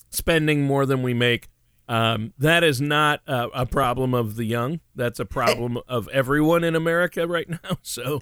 spending 0.09 0.63
more 0.63 0.85
than 0.85 1.03
we 1.03 1.13
make. 1.13 1.47
Um, 1.87 2.33
that 2.37 2.63
is 2.63 2.79
not 2.79 3.21
a, 3.25 3.47
a, 3.47 3.65
problem 3.65 4.13
of 4.13 4.35
the 4.35 4.43
young. 4.43 4.79
That's 4.93 5.19
a 5.19 5.25
problem 5.25 5.79
of 5.87 6.07
everyone 6.09 6.63
in 6.63 6.75
America 6.75 7.27
right 7.27 7.49
now. 7.63 7.77
So, 7.81 8.21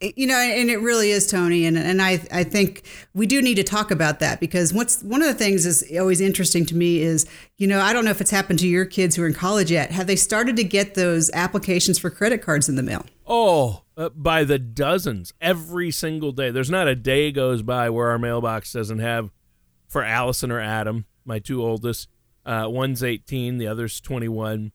you 0.00 0.26
know 0.26 0.36
and 0.36 0.70
it 0.70 0.78
really 0.78 1.10
is 1.10 1.26
tony 1.26 1.64
and, 1.64 1.78
and 1.78 2.02
I, 2.02 2.20
I 2.32 2.44
think 2.44 2.82
we 3.14 3.26
do 3.26 3.40
need 3.40 3.54
to 3.54 3.64
talk 3.64 3.90
about 3.90 4.20
that 4.20 4.40
because 4.40 4.72
what's 4.72 5.02
one 5.02 5.22
of 5.22 5.28
the 5.28 5.34
things 5.34 5.64
is 5.64 5.84
always 5.98 6.20
interesting 6.20 6.66
to 6.66 6.76
me 6.76 7.00
is 7.00 7.26
you 7.56 7.66
know 7.66 7.80
i 7.80 7.92
don't 7.92 8.04
know 8.04 8.10
if 8.10 8.20
it's 8.20 8.30
happened 8.30 8.58
to 8.60 8.68
your 8.68 8.84
kids 8.84 9.16
who 9.16 9.22
are 9.22 9.26
in 9.26 9.34
college 9.34 9.70
yet. 9.70 9.90
Have 9.90 10.06
they 10.06 10.16
started 10.16 10.56
to 10.56 10.64
get 10.64 10.94
those 10.94 11.30
applications 11.32 11.98
for 11.98 12.10
credit 12.10 12.42
cards 12.42 12.68
in 12.68 12.76
the 12.76 12.82
mail? 12.82 13.04
Oh 13.26 13.82
uh, 13.96 14.10
by 14.10 14.44
the 14.44 14.58
dozens 14.58 15.32
every 15.40 15.90
single 15.90 16.32
day. 16.32 16.50
There's 16.50 16.70
not 16.70 16.88
a 16.88 16.94
day 16.94 17.32
goes 17.32 17.62
by 17.62 17.90
where 17.90 18.08
our 18.08 18.18
mailbox 18.18 18.72
doesn't 18.72 18.98
have 18.98 19.30
for 19.88 20.02
allison 20.02 20.50
or 20.50 20.60
adam 20.60 21.06
my 21.24 21.38
two 21.38 21.62
oldest 21.62 22.08
uh, 22.44 22.66
one's 22.68 23.02
18 23.02 23.58
the 23.58 23.66
other's 23.66 24.00
21 24.00 24.72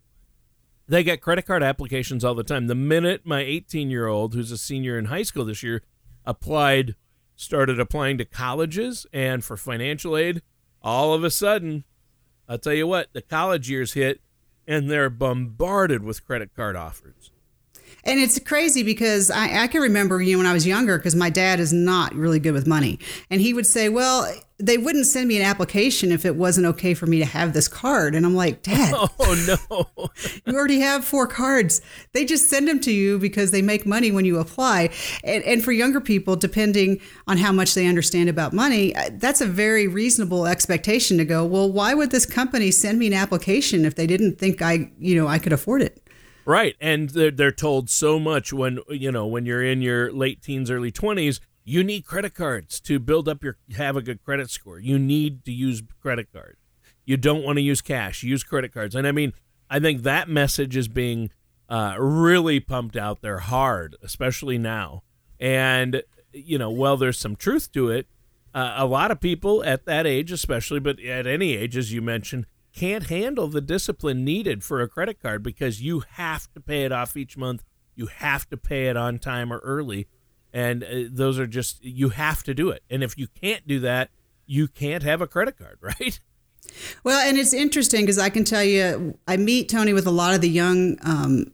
they 0.91 1.03
get 1.03 1.21
credit 1.21 1.45
card 1.45 1.63
applications 1.63 2.25
all 2.25 2.35
the 2.35 2.43
time. 2.43 2.67
The 2.67 2.75
minute 2.75 3.21
my 3.23 3.39
18 3.39 3.89
year 3.89 4.07
old, 4.07 4.33
who's 4.33 4.51
a 4.51 4.57
senior 4.57 4.99
in 4.99 5.05
high 5.05 5.23
school 5.23 5.45
this 5.45 5.63
year, 5.63 5.81
applied, 6.25 6.95
started 7.33 7.79
applying 7.79 8.17
to 8.17 8.25
colleges 8.25 9.07
and 9.13 9.41
for 9.41 9.55
financial 9.55 10.17
aid, 10.17 10.41
all 10.81 11.13
of 11.13 11.23
a 11.23 11.31
sudden, 11.31 11.85
I'll 12.49 12.57
tell 12.57 12.73
you 12.73 12.87
what, 12.87 13.07
the 13.13 13.21
college 13.21 13.69
years 13.69 13.93
hit 13.93 14.19
and 14.67 14.91
they're 14.91 15.09
bombarded 15.09 16.03
with 16.03 16.25
credit 16.25 16.53
card 16.53 16.75
offers. 16.75 17.30
And 18.03 18.19
it's 18.19 18.39
crazy 18.39 18.83
because 18.83 19.29
I, 19.29 19.63
I 19.63 19.67
can 19.67 19.81
remember, 19.81 20.21
you 20.21 20.33
know, 20.33 20.39
when 20.39 20.47
I 20.47 20.53
was 20.53 20.65
younger, 20.65 20.97
because 20.97 21.15
my 21.15 21.29
dad 21.29 21.59
is 21.59 21.71
not 21.71 22.13
really 22.13 22.39
good 22.39 22.53
with 22.53 22.67
money. 22.67 22.99
And 23.29 23.41
he 23.41 23.53
would 23.53 23.67
say, 23.67 23.89
well, 23.89 24.31
they 24.61 24.77
wouldn't 24.77 25.07
send 25.07 25.27
me 25.27 25.37
an 25.37 25.43
application 25.43 26.11
if 26.11 26.25
it 26.25 26.35
wasn't 26.35 26.65
okay 26.67 26.93
for 26.93 27.07
me 27.07 27.19
to 27.19 27.25
have 27.25 27.53
this 27.53 27.67
card. 27.67 28.15
And 28.15 28.25
I'm 28.25 28.35
like, 28.35 28.61
Dad, 28.63 28.93
oh 28.93 29.57
no, 29.69 30.09
you 30.45 30.53
already 30.53 30.79
have 30.79 31.03
four 31.03 31.27
cards. 31.27 31.81
They 32.13 32.25
just 32.25 32.49
send 32.49 32.67
them 32.67 32.79
to 32.81 32.91
you 32.91 33.19
because 33.19 33.51
they 33.51 33.61
make 33.61 33.85
money 33.85 34.11
when 34.11 34.25
you 34.25 34.39
apply. 34.39 34.89
And, 35.23 35.43
and 35.43 35.63
for 35.63 35.71
younger 35.71 35.99
people, 36.01 36.35
depending 36.35 37.01
on 37.27 37.37
how 37.37 37.51
much 37.51 37.73
they 37.73 37.87
understand 37.87 38.29
about 38.29 38.53
money, 38.53 38.95
uh, 38.95 39.09
that's 39.13 39.41
a 39.41 39.47
very 39.47 39.87
reasonable 39.87 40.45
expectation 40.47 41.17
to 41.17 41.25
go, 41.25 41.43
well, 41.45 41.71
why 41.71 41.93
would 41.93 42.11
this 42.11 42.25
company 42.25 42.71
send 42.71 42.99
me 42.99 43.07
an 43.07 43.13
application 43.13 43.85
if 43.85 43.95
they 43.95 44.07
didn't 44.07 44.37
think 44.37 44.61
I, 44.61 44.91
you 44.99 45.15
know, 45.15 45.27
I 45.27 45.39
could 45.39 45.53
afford 45.53 45.81
it? 45.81 46.01
Right, 46.45 46.75
and 46.81 47.09
they're, 47.09 47.31
they're 47.31 47.51
told 47.51 47.89
so 47.89 48.19
much 48.19 48.51
when 48.51 48.79
you 48.89 49.11
know 49.11 49.27
when 49.27 49.45
you're 49.45 49.63
in 49.63 49.81
your 49.81 50.11
late 50.11 50.41
teens, 50.41 50.71
early 50.71 50.91
twenties. 50.91 51.39
You 51.63 51.83
need 51.83 52.05
credit 52.05 52.33
cards 52.33 52.79
to 52.81 52.97
build 52.97 53.29
up 53.29 53.43
your 53.43 53.57
have 53.75 53.95
a 53.95 54.01
good 54.01 54.23
credit 54.23 54.49
score. 54.49 54.79
You 54.79 54.97
need 54.97 55.45
to 55.45 55.51
use 55.51 55.83
credit 56.01 56.29
cards. 56.33 56.57
You 57.05 57.17
don't 57.17 57.43
want 57.43 57.57
to 57.57 57.61
use 57.61 57.81
cash. 57.81 58.23
Use 58.23 58.43
credit 58.43 58.73
cards. 58.73 58.95
And 58.95 59.05
I 59.05 59.11
mean, 59.11 59.33
I 59.69 59.79
think 59.79 60.01
that 60.01 60.27
message 60.27 60.75
is 60.75 60.87
being 60.87 61.29
uh, 61.69 61.95
really 61.99 62.59
pumped 62.59 62.97
out 62.97 63.21
there 63.21 63.39
hard, 63.39 63.95
especially 64.01 64.57
now. 64.57 65.03
And 65.39 66.01
you 66.33 66.57
know, 66.57 66.71
well, 66.71 66.97
there's 66.97 67.19
some 67.19 67.35
truth 67.35 67.71
to 67.73 67.89
it. 67.89 68.07
Uh, 68.53 68.73
a 68.77 68.85
lot 68.85 69.11
of 69.11 69.19
people 69.19 69.63
at 69.63 69.85
that 69.85 70.07
age, 70.07 70.31
especially, 70.31 70.79
but 70.79 70.99
at 70.99 71.27
any 71.27 71.55
age, 71.55 71.77
as 71.77 71.93
you 71.93 72.01
mentioned, 72.01 72.45
can't 72.73 73.07
handle 73.07 73.47
the 73.47 73.61
discipline 73.61 74.23
needed 74.23 74.63
for 74.63 74.81
a 74.81 74.87
credit 74.87 75.21
card 75.21 75.43
because 75.43 75.81
you 75.81 76.03
have 76.11 76.51
to 76.53 76.59
pay 76.59 76.83
it 76.83 76.91
off 76.91 77.17
each 77.17 77.37
month. 77.37 77.63
You 77.95 78.07
have 78.07 78.49
to 78.49 78.57
pay 78.57 78.87
it 78.87 78.97
on 78.97 79.19
time 79.19 79.51
or 79.51 79.59
early. 79.59 80.07
And 80.53 80.83
uh, 80.83 80.87
those 81.09 81.39
are 81.39 81.47
just, 81.47 81.83
you 81.83 82.09
have 82.09 82.43
to 82.43 82.53
do 82.53 82.69
it. 82.69 82.83
And 82.89 83.03
if 83.03 83.17
you 83.17 83.27
can't 83.27 83.67
do 83.67 83.79
that, 83.81 84.09
you 84.45 84.67
can't 84.67 85.03
have 85.03 85.21
a 85.21 85.27
credit 85.27 85.57
card, 85.57 85.77
right? 85.81 86.19
Well, 87.03 87.27
and 87.27 87.37
it's 87.37 87.53
interesting 87.53 88.01
because 88.01 88.19
I 88.19 88.29
can 88.29 88.43
tell 88.43 88.63
you, 88.63 89.17
I 89.27 89.37
meet 89.37 89.69
Tony 89.69 89.93
with 89.93 90.07
a 90.07 90.11
lot 90.11 90.33
of 90.33 90.41
the 90.41 90.49
young 90.49 90.97
um, 91.03 91.51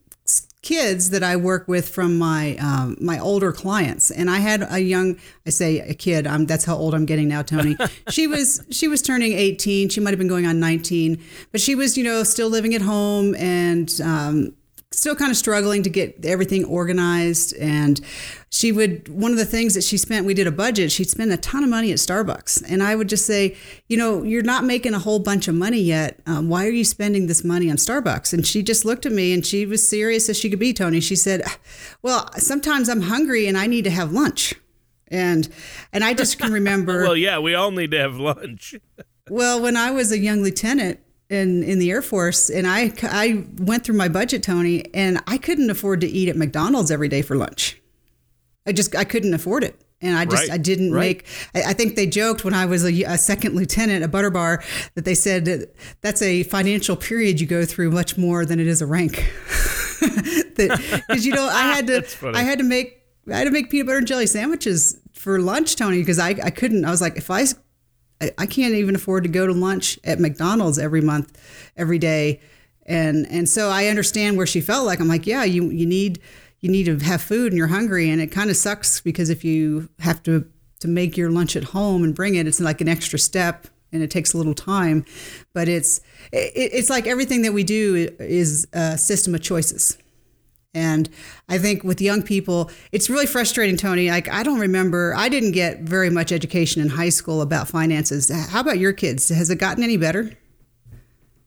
kids 0.67 1.11
that 1.11 1.23
I 1.23 1.37
work 1.37 1.65
with 1.69 1.87
from 1.87 2.17
my 2.17 2.57
um, 2.57 2.97
my 2.99 3.17
older 3.19 3.53
clients, 3.53 4.11
and 4.11 4.29
I 4.29 4.39
had 4.39 4.67
a 4.69 4.79
young 4.79 5.15
I 5.45 5.49
say 5.49 5.79
a 5.79 5.93
kid. 5.93 6.27
I'm 6.27 6.45
that's 6.45 6.65
how 6.65 6.75
old 6.75 6.93
I'm 6.93 7.05
getting 7.05 7.29
now, 7.29 7.41
Tony. 7.41 7.77
she 8.09 8.27
was 8.27 8.65
she 8.69 8.89
was 8.89 9.01
turning 9.01 9.31
18. 9.31 9.87
She 9.87 10.01
might 10.01 10.09
have 10.09 10.19
been 10.19 10.27
going 10.27 10.45
on 10.45 10.59
19, 10.59 11.23
but 11.53 11.61
she 11.61 11.73
was 11.73 11.97
you 11.97 12.03
know 12.03 12.21
still 12.23 12.49
living 12.49 12.73
at 12.73 12.81
home 12.81 13.33
and 13.35 13.89
um, 14.03 14.53
still 14.91 15.15
kind 15.15 15.31
of 15.31 15.37
struggling 15.37 15.83
to 15.83 15.89
get 15.89 16.25
everything 16.25 16.63
organized. 16.65 17.55
And 17.57 17.99
she 18.49 18.71
would, 18.71 19.09
one 19.09 19.31
of 19.31 19.37
the 19.37 19.45
things 19.45 19.73
that 19.73 19.83
she 19.83 19.97
spent, 19.97 20.25
we 20.25 20.33
did 20.33 20.47
a 20.47 20.51
budget, 20.51 20.91
she'd 20.91 21.09
spend 21.09 21.31
a 21.31 21.37
ton 21.37 21.63
of 21.63 21.69
money 21.69 21.91
at 21.91 21.97
Starbucks. 21.97 22.63
And 22.69 22.81
I 22.81 22.95
would 22.95 23.09
just 23.09 23.25
say, 23.25 23.57
you 23.87 23.97
know, 23.97 24.23
you're 24.23 24.43
not 24.43 24.63
making 24.63 24.93
a 24.93 24.99
whole 24.99 25.19
bunch 25.19 25.47
of 25.47 25.55
money 25.55 25.79
yet. 25.79 26.19
Um, 26.25 26.47
why 26.47 26.65
are 26.65 26.71
you 26.71 26.85
spending 26.85 27.27
this 27.27 27.43
money 27.43 27.69
on 27.69 27.75
Starbucks? 27.75 28.33
And 28.33 28.47
she 28.47 28.63
just 28.63 28.85
looked 28.85 29.05
at 29.05 29.11
me 29.11 29.33
and 29.33 29.45
she 29.45 29.65
was 29.65 29.87
serious 29.87 30.29
as 30.29 30.37
she 30.37 30.49
could 30.49 30.59
be, 30.59 30.73
Tony. 30.73 31.01
She 31.01 31.15
said, 31.15 31.43
well, 32.01 32.31
sometimes 32.35 32.87
I'm 32.87 33.01
hungry 33.01 33.47
and 33.47 33.57
I 33.57 33.67
need 33.67 33.83
to 33.83 33.91
have 33.91 34.11
lunch. 34.13 34.55
And 35.09 35.47
and 35.93 36.03
I 36.03 36.13
just 36.13 36.37
can 36.37 36.51
remember. 36.59 37.03
well, 37.03 37.15
yeah, 37.15 37.39
we 37.39 37.55
all 37.55 37.71
need 37.71 37.91
to 37.91 37.99
have 37.99 38.17
lunch. 38.17 38.75
well, 39.29 39.61
when 39.61 39.77
I 39.77 39.91
was 39.91 40.11
a 40.11 40.17
young 40.17 40.41
lieutenant, 40.41 40.99
in 41.29 41.63
in 41.63 41.79
the 41.79 41.91
Air 41.91 42.01
Force, 42.01 42.49
and 42.49 42.67
I 42.67 42.93
I 43.03 43.45
went 43.57 43.83
through 43.83 43.97
my 43.97 44.09
budget, 44.09 44.43
Tony, 44.43 44.93
and 44.93 45.21
I 45.27 45.37
couldn't 45.37 45.69
afford 45.69 46.01
to 46.01 46.07
eat 46.07 46.29
at 46.29 46.35
McDonald's 46.35 46.91
every 46.91 47.09
day 47.09 47.21
for 47.21 47.35
lunch. 47.35 47.81
I 48.65 48.71
just 48.71 48.95
I 48.95 49.03
couldn't 49.03 49.33
afford 49.33 49.63
it. 49.63 49.81
And 49.99 50.15
I 50.15 50.25
just 50.25 50.43
right, 50.43 50.51
I 50.51 50.57
didn't 50.57 50.93
right. 50.93 50.99
make. 50.99 51.25
I, 51.55 51.71
I, 51.71 51.73
think 51.73 51.95
they 51.95 52.05
joked 52.05 52.45
when 52.45 52.53
I 52.53 52.67
was 52.67 52.85
a, 52.85 53.03
a, 53.03 53.17
second 53.17 53.55
lieutenant 53.55 54.03
at 54.03 54.11
Butter 54.11 54.29
Bar 54.29 54.63
that 54.93 55.05
they 55.05 55.15
said 55.15 55.45
that 55.45 55.75
that's 56.01 56.21
a 56.21 56.43
financial 56.43 56.95
period 56.95 57.41
you 57.41 57.47
go 57.47 57.65
through 57.65 57.89
much 57.89 58.15
more 58.15 58.45
than 58.45 58.59
it 58.59 58.67
is 58.67 58.81
a 58.81 58.85
rank. 58.85 59.31
Because 59.99 61.25
you 61.25 61.33
know 61.33 61.47
I 61.47 61.73
had 61.75 61.87
to 61.87 62.03
I 62.33 62.41
had 62.41 62.57
to 62.59 62.63
make 62.63 62.97
I 63.31 63.37
had 63.37 63.45
to 63.45 63.51
make 63.51 63.69
peanut 63.69 63.87
butter 63.87 63.99
and 63.99 64.07
jelly 64.07 64.27
sandwiches 64.27 64.99
for 65.13 65.39
lunch, 65.39 65.75
Tony, 65.75 65.99
because 65.99 66.19
I, 66.19 66.29
I 66.29 66.49
couldn't. 66.49 66.85
I 66.85 66.91
was 66.91 67.01
like, 67.01 67.17
if 67.17 67.29
I, 67.29 67.45
I 68.19 68.45
can't 68.45 68.73
even 68.73 68.95
afford 68.95 69.23
to 69.23 69.29
go 69.29 69.45
to 69.45 69.53
lunch 69.53 69.99
at 70.03 70.19
McDonald's 70.19 70.79
every 70.79 71.01
month, 71.01 71.39
every 71.75 71.99
day, 71.99 72.39
and 72.85 73.27
and 73.29 73.47
so 73.47 73.69
I 73.69 73.87
understand 73.87 74.37
where 74.37 74.47
she 74.47 74.61
felt 74.61 74.85
like. 74.85 74.99
I'm 74.99 75.07
like, 75.07 75.27
yeah, 75.27 75.43
you 75.43 75.69
you 75.69 75.85
need 75.85 76.19
you 76.59 76.71
need 76.71 76.85
to 76.85 76.97
have 77.05 77.21
food 77.21 77.51
and 77.51 77.57
you're 77.57 77.67
hungry, 77.67 78.09
and 78.09 78.19
it 78.19 78.27
kind 78.27 78.49
of 78.49 78.55
sucks 78.55 79.01
because 79.01 79.29
if 79.29 79.43
you 79.43 79.89
have 79.99 80.23
to 80.23 80.47
to 80.79 80.87
make 80.87 81.17
your 81.17 81.29
lunch 81.29 81.55
at 81.55 81.65
home 81.65 82.03
and 82.03 82.15
bring 82.15 82.35
it, 82.35 82.47
it's 82.47 82.59
like 82.59 82.81
an 82.81 82.87
extra 82.87 83.19
step 83.19 83.67
and 83.91 84.03
it 84.03 84.11
takes 84.11 84.33
a 84.33 84.37
little 84.37 84.53
time, 84.53 85.05
but 85.53 85.67
it's 85.67 85.99
it, 86.31 86.51
it's 86.55 86.89
like 86.89 87.07
everything 87.07 87.43
that 87.43 87.53
we 87.53 87.63
do 87.63 88.09
is 88.19 88.67
a 88.73 88.97
system 88.97 89.35
of 89.35 89.41
choices. 89.41 89.97
And 90.77 91.09
I 91.49 91.57
think 91.57 91.83
with 91.83 91.99
young 91.99 92.21
people, 92.21 92.69
it's 92.91 93.09
really 93.09 93.25
frustrating, 93.25 93.77
Tony. 93.77 94.11
Like 94.11 94.29
I 94.29 94.43
don't 94.43 94.59
remember, 94.59 95.15
I 95.17 95.27
didn't 95.27 95.53
get 95.53 95.81
very 95.81 96.11
much 96.11 96.31
education 96.31 96.83
in 96.83 96.89
high 96.89 97.09
school 97.09 97.41
about 97.41 97.67
finances. 97.67 98.29
How 98.29 98.59
about 98.59 98.77
your 98.77 98.93
kids? 98.93 99.27
Has 99.29 99.49
it 99.49 99.55
gotten 99.55 99.83
any 99.83 99.97
better? 99.97 100.31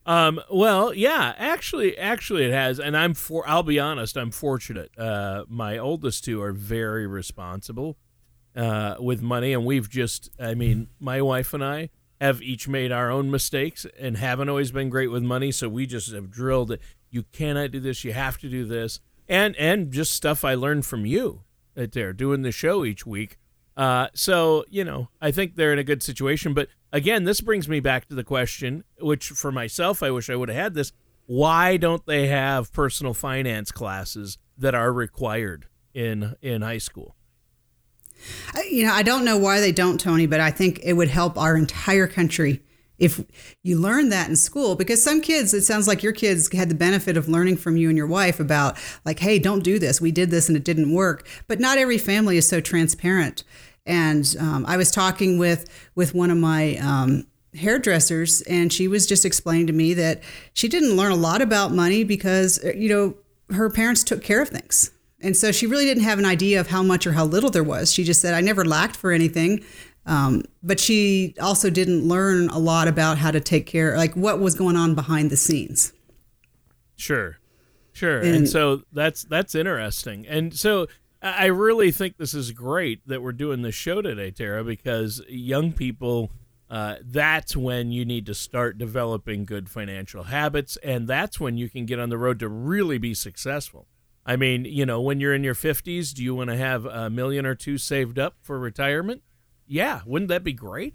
Um, 0.04 0.40
well, 0.50 0.92
yeah, 0.92 1.34
actually, 1.38 1.96
actually 1.96 2.44
it 2.46 2.52
has. 2.52 2.80
And 2.80 2.96
I'm 2.96 3.14
for, 3.14 3.49
I'll 3.49 3.62
be 3.62 3.78
honest, 3.78 4.16
I'm 4.16 4.32
fortunate. 4.32 4.90
Uh, 4.99 5.44
my 5.49 5.78
oldest 5.78 6.25
two 6.25 6.42
are 6.42 6.52
very 6.52 7.06
responsible, 7.06 7.96
uh, 8.56 8.96
with 8.99 9.22
money. 9.22 9.52
And 9.52 9.64
we've 9.64 9.88
just, 9.88 10.30
I 10.40 10.54
mean, 10.54 10.88
my 10.99 11.22
wife 11.22 11.54
and 11.54 11.64
I 11.64 11.90
have 12.20 12.42
each 12.42 12.66
made 12.66 12.90
our 12.90 13.12
own 13.12 13.30
mistakes 13.30 13.87
and 13.96 14.16
haven't 14.16 14.49
always 14.49 14.72
been 14.72 14.88
great 14.88 15.12
with 15.12 15.22
money. 15.22 15.52
So 15.52 15.68
we 15.68 15.87
just 15.87 16.12
have 16.12 16.32
drilled 16.32 16.72
it. 16.72 16.80
You 17.10 17.22
cannot 17.30 17.70
do 17.70 17.78
this. 17.78 18.02
You 18.02 18.12
have 18.12 18.38
to 18.38 18.49
do 18.49 18.64
this 18.64 18.99
and 19.30 19.54
and 19.56 19.92
just 19.92 20.12
stuff 20.12 20.44
I 20.44 20.54
learned 20.54 20.84
from 20.84 21.06
you 21.06 21.44
that 21.75 21.92
they're 21.92 22.12
doing 22.12 22.42
the 22.42 22.52
show 22.52 22.84
each 22.84 23.06
week. 23.06 23.38
Uh, 23.76 24.08
so 24.12 24.64
you 24.68 24.84
know, 24.84 25.08
I 25.22 25.30
think 25.30 25.54
they're 25.54 25.72
in 25.72 25.78
a 25.78 25.84
good 25.84 26.02
situation. 26.02 26.52
But 26.52 26.68
again, 26.92 27.25
this 27.25 27.40
brings 27.40 27.68
me 27.68 27.80
back 27.80 28.08
to 28.08 28.14
the 28.14 28.25
question, 28.25 28.84
which 28.99 29.28
for 29.28 29.52
myself, 29.52 30.02
I 30.02 30.10
wish 30.10 30.28
I 30.28 30.37
would 30.37 30.50
have 30.50 30.58
had 30.58 30.75
this: 30.75 30.92
Why 31.25 31.78
don't 31.78 32.04
they 32.04 32.26
have 32.26 32.72
personal 32.72 33.14
finance 33.14 33.70
classes 33.70 34.37
that 34.58 34.75
are 34.75 34.92
required 34.92 35.66
in 35.94 36.34
in 36.42 36.62
high 36.62 36.78
school? 36.78 37.14
You 38.68 38.84
know, 38.84 38.92
I 38.92 39.02
don't 39.02 39.25
know 39.25 39.38
why 39.38 39.60
they 39.60 39.72
don't, 39.72 39.99
Tony, 39.99 40.26
but 40.26 40.40
I 40.40 40.50
think 40.50 40.80
it 40.82 40.92
would 40.92 41.08
help 41.08 41.38
our 41.38 41.56
entire 41.56 42.06
country 42.06 42.62
if 43.00 43.25
you 43.62 43.78
learn 43.78 44.11
that 44.11 44.28
in 44.28 44.37
school 44.37 44.76
because 44.76 45.02
some 45.02 45.21
kids 45.21 45.52
it 45.52 45.62
sounds 45.62 45.88
like 45.88 46.02
your 46.02 46.12
kids 46.12 46.52
had 46.52 46.69
the 46.69 46.75
benefit 46.75 47.16
of 47.16 47.28
learning 47.28 47.57
from 47.57 47.76
you 47.76 47.88
and 47.88 47.99
your 47.99 48.07
wife 48.07 48.38
about 48.38 48.78
like 49.04 49.19
hey 49.19 49.38
don't 49.38 49.64
do 49.64 49.78
this 49.78 50.00
we 50.00 50.12
did 50.12 50.30
this 50.30 50.49
and 50.49 50.57
it 50.57 50.64
didn't 50.64 50.92
work 50.92 51.26
but 51.49 51.59
not 51.59 51.78
every 51.78 51.99
family 51.99 52.37
is 52.37 52.47
so 52.47 52.61
transparent 52.61 53.42
and 53.87 54.37
um, 54.38 54.64
i 54.66 54.76
was 54.76 54.90
talking 54.90 55.38
with 55.38 55.69
with 55.95 56.14
one 56.14 56.30
of 56.30 56.37
my 56.37 56.76
um, 56.76 57.26
hairdressers 57.54 58.42
and 58.42 58.73
she 58.73 58.87
was 58.87 59.07
just 59.07 59.25
explaining 59.25 59.66
to 59.66 59.73
me 59.73 59.95
that 59.95 60.23
she 60.52 60.69
didn't 60.69 60.97
learn 60.97 61.11
a 61.11 61.16
lot 61.16 61.42
about 61.42 61.73
money 61.73 62.04
because 62.04 62.62
uh, 62.64 62.73
you 62.76 62.88
know 62.88 63.14
her 63.54 63.71
parents 63.71 64.04
took 64.04 64.23
care 64.23 64.42
of 64.42 64.49
things 64.49 64.92
and 65.23 65.37
so 65.37 65.52
she 65.52 65.66
really 65.66 65.85
didn't 65.85 66.04
have 66.04 66.19
an 66.19 66.25
idea 66.25 66.61
of 66.61 66.69
how 66.69 66.83
much 66.83 67.07
or 67.07 67.12
how 67.12 67.25
little 67.25 67.50
there 67.50 67.64
was. 67.64 67.92
She 67.92 68.04
just 68.04 68.21
said, 68.23 68.35
I 68.35 68.40
never 68.40 68.64
lacked 68.64 68.97
for 68.97 69.12
anything. 69.12 69.64
Um, 70.07 70.42
but 70.62 70.80
she 70.80 71.35
also 71.40 71.71
didn't 71.71 72.07
learn 72.07 72.49
a 72.49 72.59
lot 72.59 72.88
about 72.88 73.19
how 73.19 73.30
to 73.30 73.40
take 73.40 73.66
care, 73.66 73.97
like 73.97 74.14
what 74.14 74.40
was 74.40 74.54
going 74.54 74.76
on 74.76 74.95
behind 74.95 75.30
the 75.30 75.37
scenes. 75.37 75.92
Sure, 76.97 77.38
sure. 77.92 78.19
And, 78.19 78.35
and 78.35 78.49
so 78.49 78.83
that's 78.92 79.25
that's 79.25 79.54
interesting. 79.54 80.26
And 80.26 80.54
so 80.54 80.87
I 81.23 81.47
really 81.47 81.90
think 81.90 82.16
this 82.16 82.35
is 82.35 82.50
great 82.52 83.07
that 83.07 83.23
we're 83.23 83.33
doing 83.33 83.62
this 83.62 83.75
show 83.75 84.02
today, 84.02 84.30
Tara, 84.30 84.64
because 84.64 85.23
young 85.28 85.73
people. 85.73 86.30
Uh, 86.69 86.95
that's 87.04 87.57
when 87.57 87.90
you 87.90 88.04
need 88.04 88.25
to 88.25 88.33
start 88.33 88.78
developing 88.78 89.45
good 89.45 89.69
financial 89.69 90.23
habits, 90.23 90.78
and 90.84 91.08
that's 91.08 91.41
when 91.41 91.56
you 91.56 91.69
can 91.69 91.84
get 91.84 91.99
on 91.99 92.10
the 92.10 92.17
road 92.17 92.39
to 92.39 92.49
really 92.49 92.97
be 92.97 93.13
successful. 93.13 93.89
I 94.25 94.36
mean, 94.36 94.65
you 94.65 94.86
know, 94.86 95.00
when 95.00 95.19
you're 95.19 95.34
in 95.34 95.43
your 95.43 95.56
50s, 95.56 96.15
do 96.15 96.23
you 96.23 96.32
want 96.36 96.49
to 96.50 96.56
have 96.56 96.86
a 96.86 97.10
million 97.10 97.45
or 97.45 97.56
two 97.56 97.76
saved 97.76 98.21
up 98.21 98.36
for 98.41 98.56
retirement? 98.56 99.25
Yeah, 99.71 100.00
wouldn't 100.04 100.28
that 100.30 100.43
be 100.43 100.52
great? 100.52 100.95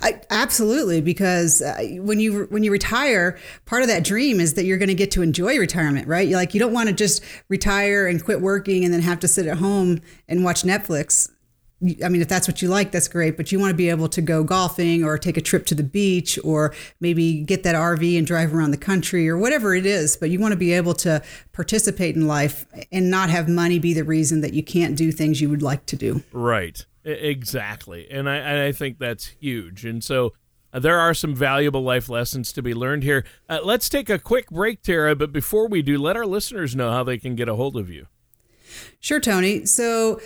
I, 0.00 0.20
absolutely, 0.30 1.00
because 1.00 1.62
uh, 1.62 1.76
when 2.00 2.18
you 2.18 2.44
when 2.50 2.62
you 2.62 2.70
retire, 2.70 3.38
part 3.66 3.82
of 3.82 3.88
that 3.88 4.04
dream 4.04 4.40
is 4.40 4.54
that 4.54 4.64
you're 4.64 4.78
going 4.78 4.88
to 4.88 4.94
get 4.94 5.10
to 5.12 5.22
enjoy 5.22 5.58
retirement, 5.58 6.08
right? 6.08 6.26
You're 6.26 6.38
like 6.38 6.54
you 6.54 6.60
don't 6.60 6.72
want 6.72 6.88
to 6.88 6.94
just 6.94 7.22
retire 7.48 8.06
and 8.06 8.22
quit 8.22 8.40
working 8.40 8.84
and 8.84 8.92
then 8.92 9.02
have 9.02 9.20
to 9.20 9.28
sit 9.28 9.46
at 9.46 9.58
home 9.58 10.00
and 10.28 10.44
watch 10.44 10.62
Netflix. 10.62 11.30
I 12.02 12.08
mean, 12.08 12.22
if 12.22 12.28
that's 12.28 12.48
what 12.48 12.62
you 12.62 12.68
like, 12.68 12.90
that's 12.90 13.06
great. 13.06 13.36
But 13.36 13.52
you 13.52 13.60
want 13.60 13.70
to 13.70 13.76
be 13.76 13.90
able 13.90 14.08
to 14.08 14.22
go 14.22 14.42
golfing 14.42 15.04
or 15.04 15.18
take 15.18 15.36
a 15.36 15.42
trip 15.42 15.66
to 15.66 15.74
the 15.74 15.82
beach 15.82 16.38
or 16.42 16.74
maybe 17.00 17.42
get 17.42 17.64
that 17.64 17.74
RV 17.74 18.16
and 18.16 18.26
drive 18.26 18.54
around 18.54 18.70
the 18.70 18.78
country 18.78 19.28
or 19.28 19.36
whatever 19.36 19.74
it 19.74 19.84
is. 19.84 20.16
But 20.16 20.30
you 20.30 20.40
want 20.40 20.52
to 20.52 20.58
be 20.58 20.72
able 20.72 20.94
to 20.94 21.22
participate 21.52 22.16
in 22.16 22.26
life 22.26 22.64
and 22.90 23.10
not 23.10 23.28
have 23.28 23.46
money 23.46 23.78
be 23.78 23.92
the 23.92 24.04
reason 24.04 24.40
that 24.40 24.54
you 24.54 24.62
can't 24.62 24.96
do 24.96 25.12
things 25.12 25.42
you 25.42 25.50
would 25.50 25.62
like 25.62 25.84
to 25.86 25.96
do. 25.96 26.22
Right. 26.32 26.82
Exactly, 27.06 28.10
and 28.10 28.28
I 28.28 28.36
and 28.36 28.60
I 28.60 28.72
think 28.72 28.98
that's 28.98 29.28
huge. 29.40 29.84
And 29.84 30.02
so 30.02 30.32
uh, 30.72 30.80
there 30.80 30.98
are 30.98 31.14
some 31.14 31.36
valuable 31.36 31.82
life 31.82 32.08
lessons 32.08 32.52
to 32.52 32.62
be 32.62 32.74
learned 32.74 33.04
here. 33.04 33.24
Uh, 33.48 33.60
let's 33.62 33.88
take 33.88 34.10
a 34.10 34.18
quick 34.18 34.50
break, 34.50 34.82
Tara. 34.82 35.14
But 35.14 35.32
before 35.32 35.68
we 35.68 35.82
do, 35.82 35.98
let 35.98 36.16
our 36.16 36.26
listeners 36.26 36.74
know 36.74 36.90
how 36.90 37.04
they 37.04 37.16
can 37.16 37.36
get 37.36 37.48
a 37.48 37.54
hold 37.54 37.76
of 37.76 37.88
you. 37.88 38.08
Sure, 38.98 39.20
Tony. 39.20 39.66
So 39.66 40.20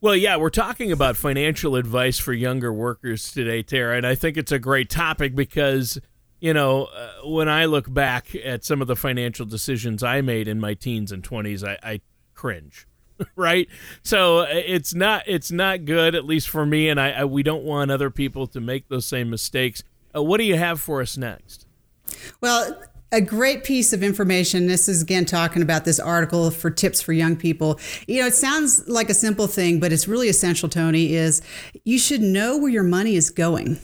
Well, 0.00 0.14
yeah, 0.14 0.36
we're 0.36 0.50
talking 0.50 0.92
about 0.92 1.16
financial 1.16 1.74
advice 1.74 2.18
for 2.20 2.32
younger 2.32 2.72
workers 2.72 3.32
today, 3.32 3.64
Tara, 3.64 3.96
and 3.96 4.06
I 4.06 4.14
think 4.14 4.36
it's 4.36 4.52
a 4.52 4.58
great 4.60 4.88
topic 4.88 5.34
because, 5.34 5.98
you 6.38 6.54
know, 6.54 6.84
uh, 6.84 7.28
when 7.28 7.48
I 7.48 7.64
look 7.64 7.92
back 7.92 8.32
at 8.36 8.64
some 8.64 8.80
of 8.80 8.86
the 8.86 8.94
financial 8.94 9.44
decisions 9.44 10.04
I 10.04 10.20
made 10.20 10.46
in 10.46 10.60
my 10.60 10.74
teens 10.74 11.10
and 11.10 11.24
20s, 11.24 11.66
I, 11.66 11.78
I 11.82 12.00
cringe. 12.34 12.86
right 13.36 13.68
so 14.02 14.40
uh, 14.40 14.46
it's 14.50 14.94
not 14.94 15.22
it's 15.26 15.50
not 15.50 15.84
good 15.84 16.14
at 16.14 16.24
least 16.24 16.48
for 16.48 16.64
me 16.64 16.88
and 16.88 17.00
I, 17.00 17.10
I 17.10 17.24
we 17.24 17.42
don't 17.42 17.64
want 17.64 17.90
other 17.90 18.10
people 18.10 18.46
to 18.48 18.60
make 18.60 18.88
those 18.88 19.06
same 19.06 19.30
mistakes 19.30 19.82
uh, 20.14 20.22
what 20.22 20.38
do 20.38 20.44
you 20.44 20.56
have 20.56 20.80
for 20.80 21.00
us 21.00 21.16
next 21.16 21.66
well 22.40 22.80
a 23.10 23.20
great 23.20 23.64
piece 23.64 23.92
of 23.92 24.02
information. 24.02 24.66
This 24.66 24.88
is 24.88 25.02
again 25.02 25.24
talking 25.24 25.62
about 25.62 25.84
this 25.84 25.98
article 25.98 26.50
for 26.50 26.70
tips 26.70 27.00
for 27.00 27.12
young 27.12 27.36
people. 27.36 27.80
You 28.06 28.20
know, 28.20 28.26
it 28.26 28.34
sounds 28.34 28.86
like 28.86 29.08
a 29.08 29.14
simple 29.14 29.46
thing, 29.46 29.80
but 29.80 29.92
it's 29.92 30.06
really 30.06 30.28
essential, 30.28 30.68
Tony, 30.68 31.14
is 31.14 31.40
you 31.84 31.98
should 31.98 32.20
know 32.20 32.58
where 32.58 32.70
your 32.70 32.82
money 32.82 33.16
is 33.16 33.30
going. 33.30 33.78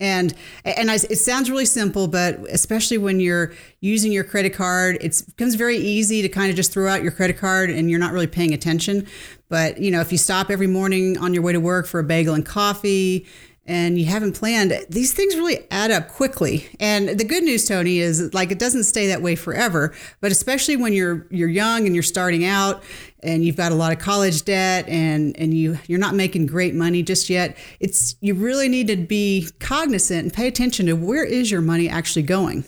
And 0.00 0.34
and 0.64 0.90
I, 0.90 0.94
it 0.94 1.18
sounds 1.18 1.50
really 1.50 1.66
simple, 1.66 2.08
but 2.08 2.38
especially 2.50 2.98
when 2.98 3.20
you're 3.20 3.52
using 3.80 4.12
your 4.12 4.24
credit 4.24 4.54
card, 4.54 4.96
it 5.00 5.22
becomes 5.36 5.54
very 5.54 5.76
easy 5.76 6.22
to 6.22 6.28
kind 6.28 6.50
of 6.50 6.56
just 6.56 6.72
throw 6.72 6.88
out 6.88 7.02
your 7.02 7.12
credit 7.12 7.36
card 7.36 7.70
and 7.70 7.90
you're 7.90 8.00
not 8.00 8.12
really 8.12 8.26
paying 8.26 8.54
attention. 8.54 9.06
But 9.48 9.78
you 9.78 9.90
know, 9.90 10.00
if 10.00 10.10
you 10.10 10.18
stop 10.18 10.50
every 10.50 10.66
morning 10.66 11.18
on 11.18 11.34
your 11.34 11.42
way 11.42 11.52
to 11.52 11.60
work 11.60 11.86
for 11.86 12.00
a 12.00 12.04
bagel 12.04 12.34
and 12.34 12.46
coffee, 12.46 13.26
and 13.70 13.96
you 13.96 14.06
haven't 14.06 14.32
planned, 14.32 14.72
these 14.88 15.14
things 15.14 15.36
really 15.36 15.64
add 15.70 15.92
up 15.92 16.08
quickly. 16.08 16.68
And 16.80 17.08
the 17.08 17.24
good 17.24 17.44
news, 17.44 17.68
Tony, 17.68 18.00
is 18.00 18.34
like 18.34 18.50
it 18.50 18.58
doesn't 18.58 18.82
stay 18.82 19.06
that 19.06 19.22
way 19.22 19.36
forever. 19.36 19.94
But 20.20 20.32
especially 20.32 20.74
when 20.74 20.92
you're 20.92 21.28
you're 21.30 21.48
young 21.48 21.86
and 21.86 21.94
you're 21.94 22.02
starting 22.02 22.44
out 22.44 22.82
and 23.22 23.44
you've 23.44 23.56
got 23.56 23.70
a 23.70 23.76
lot 23.76 23.92
of 23.92 24.00
college 24.00 24.44
debt 24.44 24.88
and 24.88 25.38
and 25.38 25.54
you 25.54 25.78
you're 25.86 26.00
not 26.00 26.16
making 26.16 26.46
great 26.46 26.74
money 26.74 27.04
just 27.04 27.30
yet, 27.30 27.56
it's 27.78 28.16
you 28.20 28.34
really 28.34 28.68
need 28.68 28.88
to 28.88 28.96
be 28.96 29.48
cognizant 29.60 30.24
and 30.24 30.34
pay 30.34 30.48
attention 30.48 30.86
to 30.86 30.94
where 30.94 31.24
is 31.24 31.48
your 31.48 31.62
money 31.62 31.88
actually 31.88 32.22
going. 32.22 32.64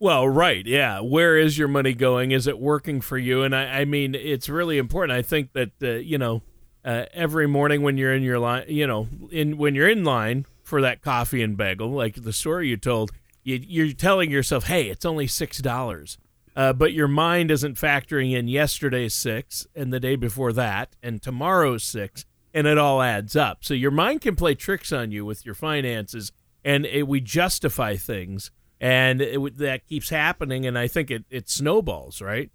Well, 0.00 0.28
right, 0.28 0.66
yeah. 0.66 0.98
Where 0.98 1.36
is 1.36 1.58
your 1.58 1.68
money 1.68 1.92
going? 1.92 2.32
Is 2.32 2.48
it 2.48 2.58
working 2.58 3.02
for 3.02 3.18
you? 3.18 3.44
And 3.44 3.54
I, 3.54 3.82
I 3.82 3.84
mean, 3.84 4.16
it's 4.16 4.48
really 4.48 4.78
important. 4.78 5.16
I 5.16 5.22
think 5.22 5.52
that 5.52 5.70
uh, 5.80 5.90
you 5.90 6.18
know 6.18 6.42
uh, 6.84 7.04
every 7.12 7.46
morning 7.46 7.82
when 7.82 7.96
you're 7.96 8.14
in 8.14 8.22
your 8.22 8.38
line, 8.38 8.64
you 8.68 8.86
know, 8.86 9.08
in 9.30 9.58
when 9.58 9.74
you're 9.74 9.88
in 9.88 10.04
line 10.04 10.46
for 10.62 10.80
that 10.80 11.02
coffee 11.02 11.42
and 11.42 11.56
bagel, 11.56 11.90
like 11.90 12.22
the 12.22 12.32
story 12.32 12.68
you 12.68 12.76
told, 12.76 13.10
you, 13.42 13.60
you're 13.62 13.92
telling 13.92 14.30
yourself, 14.30 14.64
"Hey, 14.64 14.88
it's 14.88 15.04
only 15.04 15.26
six 15.26 15.58
dollars," 15.58 16.18
uh, 16.56 16.72
but 16.72 16.92
your 16.92 17.08
mind 17.08 17.50
isn't 17.50 17.76
factoring 17.76 18.32
in 18.32 18.48
yesterday's 18.48 19.14
six 19.14 19.66
and 19.74 19.92
the 19.92 20.00
day 20.00 20.16
before 20.16 20.52
that 20.54 20.96
and 21.02 21.20
tomorrow's 21.20 21.84
six, 21.84 22.24
and 22.54 22.66
it 22.66 22.78
all 22.78 23.02
adds 23.02 23.36
up. 23.36 23.64
So 23.64 23.74
your 23.74 23.90
mind 23.90 24.22
can 24.22 24.36
play 24.36 24.54
tricks 24.54 24.92
on 24.92 25.12
you 25.12 25.24
with 25.24 25.44
your 25.44 25.54
finances, 25.54 26.32
and 26.64 26.86
it, 26.86 27.06
we 27.06 27.20
justify 27.20 27.96
things, 27.96 28.50
and 28.80 29.20
it, 29.20 29.58
that 29.58 29.86
keeps 29.86 30.08
happening, 30.08 30.64
and 30.64 30.78
I 30.78 30.88
think 30.88 31.10
it 31.10 31.24
it 31.30 31.50
snowballs, 31.50 32.22
right? 32.22 32.50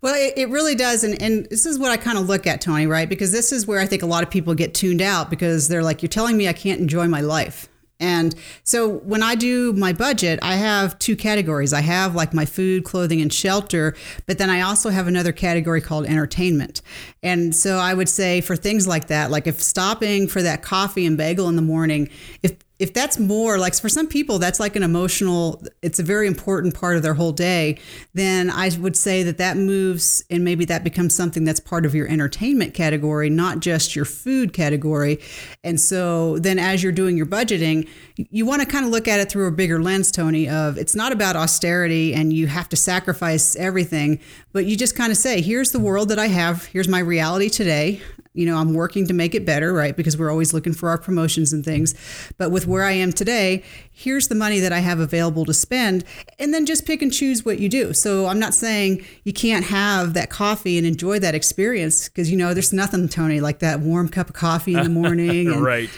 Well, 0.00 0.14
it, 0.14 0.34
it 0.36 0.48
really 0.48 0.74
does. 0.74 1.04
And, 1.04 1.20
and 1.22 1.46
this 1.46 1.66
is 1.66 1.78
what 1.78 1.90
I 1.90 1.96
kind 1.96 2.18
of 2.18 2.28
look 2.28 2.46
at, 2.46 2.60
Tony, 2.60 2.86
right? 2.86 3.08
Because 3.08 3.32
this 3.32 3.52
is 3.52 3.66
where 3.66 3.80
I 3.80 3.86
think 3.86 4.02
a 4.02 4.06
lot 4.06 4.22
of 4.22 4.30
people 4.30 4.54
get 4.54 4.74
tuned 4.74 5.02
out 5.02 5.30
because 5.30 5.68
they're 5.68 5.82
like, 5.82 6.02
you're 6.02 6.08
telling 6.08 6.36
me 6.36 6.48
I 6.48 6.52
can't 6.52 6.80
enjoy 6.80 7.08
my 7.08 7.20
life. 7.20 7.68
And 8.00 8.34
so 8.62 8.88
when 8.88 9.22
I 9.22 9.34
do 9.34 9.72
my 9.72 9.92
budget, 9.92 10.38
I 10.40 10.54
have 10.54 10.98
two 10.98 11.16
categories. 11.16 11.72
I 11.72 11.80
have 11.80 12.14
like 12.14 12.32
my 12.32 12.44
food, 12.44 12.84
clothing, 12.84 13.20
and 13.20 13.32
shelter, 13.32 13.96
but 14.26 14.38
then 14.38 14.50
I 14.50 14.60
also 14.60 14.90
have 14.90 15.08
another 15.08 15.32
category 15.32 15.80
called 15.80 16.06
entertainment. 16.06 16.80
And 17.22 17.54
so 17.54 17.78
I 17.78 17.94
would 17.94 18.08
say 18.08 18.40
for 18.40 18.54
things 18.54 18.86
like 18.86 19.08
that, 19.08 19.30
like 19.30 19.48
if 19.48 19.60
stopping 19.60 20.28
for 20.28 20.42
that 20.42 20.62
coffee 20.62 21.06
and 21.06 21.16
bagel 21.16 21.48
in 21.48 21.56
the 21.56 21.62
morning, 21.62 22.08
if 22.42 22.56
if 22.78 22.94
that's 22.94 23.18
more 23.18 23.58
like 23.58 23.74
for 23.74 23.88
some 23.88 24.06
people 24.06 24.38
that's 24.38 24.60
like 24.60 24.76
an 24.76 24.82
emotional 24.82 25.62
it's 25.82 25.98
a 25.98 26.02
very 26.02 26.26
important 26.26 26.74
part 26.74 26.96
of 26.96 27.02
their 27.02 27.14
whole 27.14 27.32
day 27.32 27.78
then 28.14 28.50
i 28.50 28.70
would 28.78 28.96
say 28.96 29.22
that 29.22 29.38
that 29.38 29.56
moves 29.56 30.24
and 30.30 30.44
maybe 30.44 30.64
that 30.64 30.84
becomes 30.84 31.14
something 31.14 31.44
that's 31.44 31.60
part 31.60 31.84
of 31.84 31.94
your 31.94 32.08
entertainment 32.08 32.74
category 32.74 33.28
not 33.30 33.60
just 33.60 33.94
your 33.94 34.04
food 34.04 34.52
category. 34.52 35.20
And 35.64 35.80
so 35.80 36.38
then 36.38 36.58
as 36.58 36.82
you're 36.82 36.92
doing 36.92 37.16
your 37.16 37.26
budgeting 37.26 37.88
you 38.16 38.44
want 38.44 38.62
to 38.62 38.66
kind 38.66 38.84
of 38.84 38.90
look 38.90 39.06
at 39.06 39.20
it 39.20 39.30
through 39.30 39.46
a 39.46 39.52
bigger 39.52 39.80
lens 39.80 40.10
tony 40.10 40.48
of 40.48 40.76
it's 40.76 40.94
not 40.94 41.12
about 41.12 41.36
austerity 41.36 42.14
and 42.14 42.32
you 42.32 42.46
have 42.46 42.68
to 42.68 42.76
sacrifice 42.76 43.54
everything 43.56 44.20
but 44.52 44.66
you 44.66 44.76
just 44.76 44.96
kind 44.96 45.12
of 45.12 45.18
say 45.18 45.40
here's 45.40 45.72
the 45.72 45.78
world 45.78 46.08
that 46.08 46.18
i 46.18 46.26
have. 46.26 46.64
Here's 46.66 46.88
my 46.88 46.98
reality 46.98 47.48
today 47.48 48.00
you 48.38 48.46
know, 48.46 48.56
I'm 48.56 48.72
working 48.72 49.04
to 49.08 49.12
make 49.12 49.34
it 49.34 49.44
better, 49.44 49.72
right? 49.72 49.96
Because 49.96 50.16
we're 50.16 50.30
always 50.30 50.54
looking 50.54 50.72
for 50.72 50.88
our 50.88 50.96
promotions 50.96 51.52
and 51.52 51.64
things. 51.64 51.92
But 52.38 52.52
with 52.52 52.68
where 52.68 52.84
I 52.84 52.92
am 52.92 53.12
today, 53.12 53.64
here's 53.90 54.28
the 54.28 54.36
money 54.36 54.60
that 54.60 54.72
I 54.72 54.78
have 54.78 55.00
available 55.00 55.44
to 55.46 55.52
spend. 55.52 56.04
And 56.38 56.54
then 56.54 56.64
just 56.64 56.86
pick 56.86 57.02
and 57.02 57.12
choose 57.12 57.44
what 57.44 57.58
you 57.58 57.68
do. 57.68 57.92
So 57.92 58.26
I'm 58.26 58.38
not 58.38 58.54
saying 58.54 59.04
you 59.24 59.32
can't 59.32 59.64
have 59.64 60.14
that 60.14 60.30
coffee 60.30 60.78
and 60.78 60.86
enjoy 60.86 61.18
that 61.18 61.34
experience 61.34 62.08
because, 62.08 62.30
you 62.30 62.36
know, 62.36 62.54
there's 62.54 62.72
nothing, 62.72 63.08
Tony, 63.08 63.40
like 63.40 63.58
that 63.58 63.80
warm 63.80 64.08
cup 64.08 64.28
of 64.28 64.36
coffee 64.36 64.74
in 64.74 64.84
the 64.84 64.88
morning. 64.88 65.18
And 65.48 65.62
right. 65.62 65.90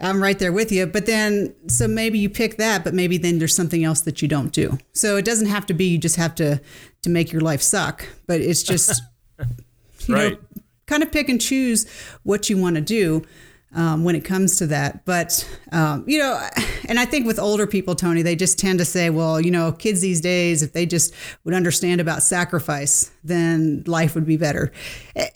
I'm 0.00 0.22
right 0.22 0.38
there 0.38 0.52
with 0.52 0.70
you. 0.70 0.86
But 0.86 1.06
then, 1.06 1.54
so 1.68 1.88
maybe 1.88 2.18
you 2.18 2.30
pick 2.30 2.58
that, 2.58 2.84
but 2.84 2.94
maybe 2.94 3.18
then 3.18 3.38
there's 3.38 3.54
something 3.54 3.84
else 3.84 4.02
that 4.02 4.22
you 4.22 4.28
don't 4.28 4.52
do. 4.52 4.78
So 4.92 5.16
it 5.16 5.24
doesn't 5.24 5.48
have 5.48 5.66
to 5.66 5.74
be 5.74 5.86
you 5.86 5.98
just 5.98 6.16
have 6.16 6.34
to 6.36 6.60
to 7.02 7.10
make 7.10 7.32
your 7.32 7.40
life 7.40 7.62
suck, 7.62 8.06
but 8.26 8.40
it's 8.40 8.62
just 8.62 9.02
you 10.06 10.14
right. 10.14 10.32
know 10.32 10.38
kind 10.88 11.04
of 11.04 11.12
pick 11.12 11.28
and 11.28 11.40
choose 11.40 11.86
what 12.24 12.50
you 12.50 12.58
want 12.58 12.74
to 12.74 12.82
do 12.82 13.22
um, 13.74 14.02
when 14.02 14.16
it 14.16 14.24
comes 14.24 14.56
to 14.56 14.66
that. 14.66 15.04
But, 15.04 15.46
um, 15.72 16.02
you 16.06 16.18
know, 16.18 16.42
and 16.88 16.98
I 16.98 17.04
think 17.04 17.26
with 17.26 17.38
older 17.38 17.66
people, 17.66 17.94
Tony, 17.94 18.22
they 18.22 18.34
just 18.34 18.58
tend 18.58 18.78
to 18.78 18.84
say, 18.84 19.10
well, 19.10 19.40
you 19.40 19.50
know, 19.50 19.72
kids 19.72 20.00
these 20.00 20.22
days, 20.22 20.62
if 20.62 20.72
they 20.72 20.86
just 20.86 21.14
would 21.44 21.54
understand 21.54 22.00
about 22.00 22.22
sacrifice, 22.22 23.10
then 23.22 23.84
life 23.86 24.14
would 24.14 24.26
be 24.26 24.38
better. 24.38 24.72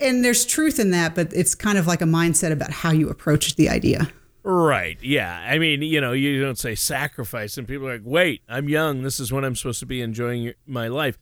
And 0.01 0.25
there's 0.25 0.47
truth 0.47 0.81
in 0.81 0.91
that, 0.93 1.15
but 1.15 1.33
it's 1.35 1.55
kind 1.55 1.77
of 1.77 1.87
like 1.87 2.01
a 2.01 2.07
mindset 2.07 2.53
about 2.53 2.71
how 2.71 2.91
you 2.91 3.11
approach 3.11 3.57
the 3.57 3.69
idea. 3.69 4.11
Right. 4.45 4.99
Yeah. 5.03 5.39
I 5.39 5.59
mean, 5.59 5.83
you 5.83 6.01
know, 6.01 6.13
you 6.13 6.43
don't 6.43 6.59
say 6.59 6.75
sacrifice, 6.75 7.59
and 7.59 7.69
people 7.69 7.87
are 7.87 7.93
like, 7.93 8.03
wait, 8.05 8.43
I'm 8.49 8.69
young. 8.69 9.03
This 9.03 9.21
is 9.21 9.31
when 9.31 9.45
I'm 9.45 9.55
supposed 9.55 9.79
to 9.81 9.87
be 9.87 10.01
enjoying 10.01 10.55
my 10.67 10.89
life. 10.89 11.17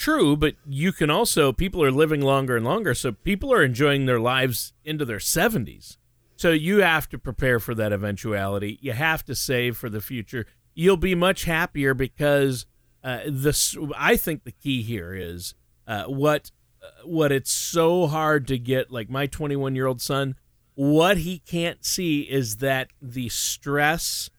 True, 0.00 0.34
but 0.34 0.54
you 0.66 0.92
can 0.92 1.10
also 1.10 1.52
people 1.52 1.84
are 1.84 1.90
living 1.90 2.22
longer 2.22 2.56
and 2.56 2.64
longer, 2.64 2.94
so 2.94 3.12
people 3.12 3.52
are 3.52 3.62
enjoying 3.62 4.06
their 4.06 4.18
lives 4.18 4.72
into 4.82 5.04
their 5.04 5.18
70s. 5.18 5.98
So 6.36 6.52
you 6.52 6.78
have 6.78 7.06
to 7.10 7.18
prepare 7.18 7.60
for 7.60 7.74
that 7.74 7.92
eventuality. 7.92 8.78
You 8.80 8.92
have 8.92 9.26
to 9.26 9.34
save 9.34 9.76
for 9.76 9.90
the 9.90 10.00
future. 10.00 10.46
You'll 10.72 10.96
be 10.96 11.14
much 11.14 11.44
happier 11.44 11.92
because 11.92 12.64
uh, 13.04 13.18
this. 13.28 13.76
I 13.94 14.16
think 14.16 14.44
the 14.44 14.52
key 14.52 14.80
here 14.80 15.12
is 15.12 15.54
uh, 15.86 16.04
what 16.04 16.50
uh, 16.82 16.86
what 17.04 17.30
it's 17.30 17.52
so 17.52 18.06
hard 18.06 18.46
to 18.48 18.56
get. 18.56 18.90
Like 18.90 19.10
my 19.10 19.26
21 19.26 19.74
year 19.74 19.86
old 19.86 20.00
son, 20.00 20.34
what 20.76 21.18
he 21.18 21.40
can't 21.40 21.84
see 21.84 22.22
is 22.22 22.56
that 22.56 22.88
the 23.02 23.28
stress 23.28 24.30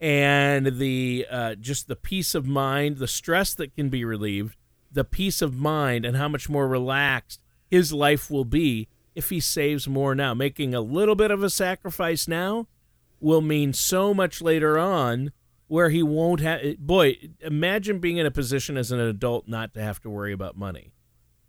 and 0.00 0.78
the 0.78 1.26
uh, 1.28 1.54
just 1.56 1.88
the 1.88 1.96
peace 1.96 2.36
of 2.36 2.46
mind, 2.46 2.98
the 2.98 3.08
stress 3.08 3.52
that 3.54 3.74
can 3.74 3.88
be 3.88 4.04
relieved 4.04 4.56
the 4.90 5.04
peace 5.04 5.42
of 5.42 5.56
mind 5.56 6.04
and 6.04 6.16
how 6.16 6.28
much 6.28 6.48
more 6.48 6.66
relaxed 6.66 7.40
his 7.70 7.92
life 7.92 8.30
will 8.30 8.44
be 8.44 8.88
if 9.14 9.30
he 9.30 9.40
saves 9.40 9.88
more 9.88 10.14
now. 10.14 10.34
Making 10.34 10.74
a 10.74 10.80
little 10.80 11.14
bit 11.14 11.30
of 11.30 11.42
a 11.42 11.50
sacrifice 11.50 12.28
now 12.28 12.68
will 13.20 13.40
mean 13.40 13.72
so 13.72 14.14
much 14.14 14.40
later 14.40 14.78
on 14.78 15.32
where 15.66 15.90
he 15.90 16.02
won't 16.02 16.40
have. 16.40 16.78
Boy, 16.78 17.16
imagine 17.40 17.98
being 17.98 18.16
in 18.16 18.26
a 18.26 18.30
position 18.30 18.76
as 18.76 18.90
an 18.90 19.00
adult 19.00 19.46
not 19.46 19.74
to 19.74 19.82
have 19.82 20.00
to 20.02 20.10
worry 20.10 20.32
about 20.32 20.56
money. 20.56 20.92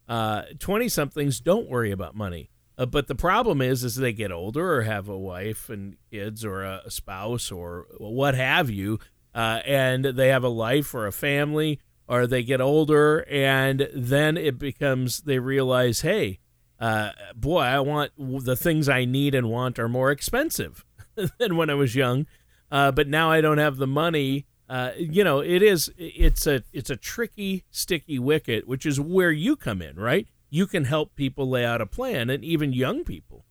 Twenty 0.07 0.85
uh, 0.85 0.89
somethings 0.89 1.39
don't 1.39 1.69
worry 1.69 1.91
about 1.91 2.15
money. 2.15 2.49
Uh, 2.77 2.85
but 2.85 3.07
the 3.07 3.15
problem 3.15 3.61
is, 3.61 3.83
as 3.83 3.95
they 3.95 4.13
get 4.13 4.31
older 4.31 4.75
or 4.77 4.81
have 4.83 5.09
a 5.09 5.17
wife 5.17 5.69
and 5.69 5.97
kids 6.11 6.45
or 6.45 6.63
a 6.63 6.89
spouse 6.89 7.51
or 7.51 7.85
what 7.97 8.35
have 8.35 8.69
you, 8.69 8.99
uh, 9.35 9.59
and 9.65 10.05
they 10.05 10.29
have 10.29 10.43
a 10.43 10.49
life 10.49 10.93
or 10.93 11.05
a 11.05 11.11
family, 11.11 11.79
or 12.09 12.25
they 12.25 12.41
get 12.41 12.59
older 12.59 13.25
and 13.29 13.87
then 13.93 14.35
it 14.35 14.57
becomes 14.57 15.21
they 15.21 15.39
realize 15.39 16.01
hey 16.01 16.39
uh, 16.79 17.11
boy 17.35 17.61
i 17.61 17.79
want 17.79 18.11
the 18.17 18.55
things 18.55 18.89
i 18.89 19.05
need 19.05 19.35
and 19.35 19.49
want 19.49 19.77
are 19.79 19.87
more 19.87 20.11
expensive 20.11 20.83
than 21.37 21.55
when 21.55 21.69
i 21.69 21.73
was 21.73 21.95
young. 21.95 22.25
Uh, 22.71 22.91
but 22.91 23.07
now 23.07 23.31
i 23.31 23.39
don't 23.39 23.57
have 23.57 23.77
the 23.77 23.87
money. 23.87 24.45
Uh, 24.67 24.91
you 24.97 25.23
know 25.23 25.39
it 25.39 25.63
is 25.63 25.91
it's 25.97 26.45
a 26.45 26.63
it's 26.71 26.91
a 26.91 26.95
tricky 26.95 27.63
sticky 27.71 28.19
wicket 28.19 28.67
which 28.67 28.85
is 28.85 28.99
where 28.99 29.31
you 29.31 29.55
come 29.55 29.81
in 29.81 29.95
right? 29.95 30.27
You 30.51 30.67
can 30.67 30.85
help 30.85 31.15
people 31.15 31.49
lay 31.49 31.65
out 31.65 31.81
a 31.81 31.85
plan 31.85 32.29
and 32.29 32.43
even 32.43 32.73
young 32.73 33.03
people. 33.03 33.45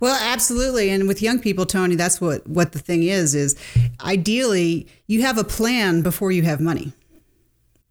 Well, 0.00 0.18
absolutely. 0.20 0.90
And 0.90 1.06
with 1.06 1.22
young 1.22 1.38
people, 1.38 1.66
Tony, 1.66 1.94
that's 1.94 2.20
what, 2.20 2.46
what 2.48 2.72
the 2.72 2.80
thing 2.80 3.04
is, 3.04 3.34
is 3.34 3.56
ideally 4.00 4.88
you 5.06 5.22
have 5.22 5.38
a 5.38 5.44
plan 5.44 6.02
before 6.02 6.32
you 6.32 6.42
have 6.42 6.60
money 6.60 6.92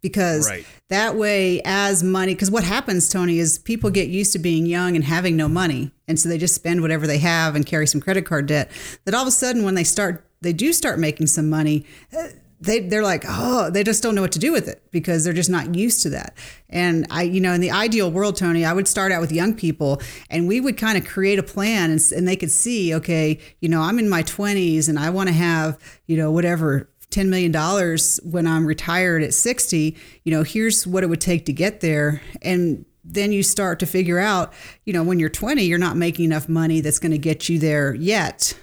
because 0.02 0.48
Right. 0.48 0.66
that 0.88 1.16
way 1.16 1.62
as 1.64 2.02
money 2.02 2.34
because 2.34 2.50
what 2.50 2.64
happens 2.64 3.08
tony 3.08 3.38
is 3.38 3.58
people 3.58 3.88
get 3.90 4.08
used 4.08 4.32
to 4.32 4.38
being 4.38 4.66
young 4.66 4.96
and 4.96 5.04
having 5.04 5.36
no 5.36 5.48
money. 5.48 5.92
And 6.08 6.18
so 6.20 6.28
they 6.28 6.36
just 6.36 6.54
spend 6.54 6.82
whatever 6.82 7.06
they 7.06 7.18
have 7.18 7.54
and 7.56 7.64
carry 7.64 7.86
some 7.86 8.00
credit 8.00 8.26
card 8.26 8.46
debt. 8.46 8.70
That 9.04 9.14
all 9.14 9.22
of 9.22 9.28
a 9.28 9.30
sudden 9.30 9.64
when 9.64 9.74
they 9.76 9.84
start 9.84 10.26
they 10.42 10.52
do 10.52 10.72
start 10.72 10.98
making 10.98 11.28
some 11.28 11.48
money 11.48 11.86
uh, 12.16 12.28
they, 12.60 12.78
they're 12.80 13.02
like 13.02 13.24
oh 13.26 13.70
they 13.70 13.82
just 13.82 14.02
don't 14.02 14.14
know 14.14 14.22
what 14.22 14.32
to 14.32 14.38
do 14.38 14.52
with 14.52 14.68
it 14.68 14.82
because 14.92 15.24
they're 15.24 15.32
just 15.32 15.50
not 15.50 15.74
used 15.74 16.02
to 16.02 16.10
that. 16.10 16.34
And 16.68 17.06
i 17.10 17.22
you 17.22 17.40
know 17.40 17.52
in 17.52 17.60
the 17.60 17.70
ideal 17.70 18.10
world 18.10 18.36
tony 18.36 18.64
i 18.64 18.72
would 18.72 18.88
start 18.88 19.12
out 19.12 19.20
with 19.20 19.32
young 19.32 19.54
people 19.54 20.00
and 20.30 20.46
we 20.48 20.60
would 20.60 20.76
kind 20.76 20.98
of 20.98 21.04
create 21.04 21.38
a 21.38 21.42
plan 21.42 21.90
and, 21.90 22.00
and 22.14 22.26
they 22.26 22.36
could 22.36 22.50
see 22.50 22.94
okay 22.94 23.38
you 23.60 23.68
know 23.68 23.80
i'm 23.82 23.98
in 23.98 24.08
my 24.08 24.22
20s 24.22 24.88
and 24.88 24.98
i 24.98 25.10
want 25.10 25.28
to 25.28 25.32
have 25.34 25.78
you 26.06 26.16
know 26.16 26.30
whatever 26.30 26.88
$10 27.12 27.28
million 27.28 27.52
when 28.24 28.46
I'm 28.46 28.66
retired 28.66 29.22
at 29.22 29.34
60, 29.34 29.96
you 30.24 30.32
know, 30.32 30.42
here's 30.42 30.86
what 30.86 31.04
it 31.04 31.08
would 31.08 31.20
take 31.20 31.46
to 31.46 31.52
get 31.52 31.80
there. 31.80 32.20
And 32.42 32.84
then 33.04 33.32
you 33.32 33.42
start 33.42 33.78
to 33.80 33.86
figure 33.86 34.18
out, 34.18 34.52
you 34.84 34.92
know, 34.92 35.02
when 35.02 35.18
you're 35.18 35.28
20, 35.28 35.62
you're 35.62 35.78
not 35.78 35.96
making 35.96 36.24
enough 36.24 36.48
money 36.48 36.80
that's 36.80 36.98
going 36.98 37.12
to 37.12 37.18
get 37.18 37.48
you 37.48 37.58
there 37.58 37.94
yet. 37.94 38.56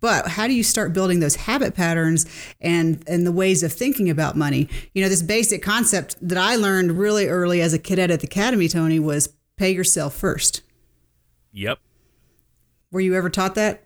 But 0.00 0.28
how 0.28 0.46
do 0.46 0.52
you 0.52 0.62
start 0.62 0.92
building 0.92 1.20
those 1.20 1.36
habit 1.36 1.74
patterns 1.74 2.26
and 2.60 3.02
and 3.06 3.26
the 3.26 3.32
ways 3.32 3.62
of 3.62 3.72
thinking 3.72 4.10
about 4.10 4.36
money? 4.36 4.68
You 4.92 5.02
know, 5.02 5.08
this 5.08 5.22
basic 5.22 5.62
concept 5.62 6.16
that 6.20 6.36
I 6.36 6.56
learned 6.56 6.98
really 6.98 7.26
early 7.26 7.62
as 7.62 7.72
a 7.72 7.78
cadet 7.78 8.10
at 8.10 8.20
the 8.20 8.26
academy, 8.26 8.68
Tony, 8.68 9.00
was 9.00 9.32
pay 9.56 9.70
yourself 9.70 10.14
first. 10.14 10.60
Yep. 11.52 11.78
Were 12.90 13.00
you 13.00 13.14
ever 13.14 13.30
taught 13.30 13.54
that? 13.54 13.82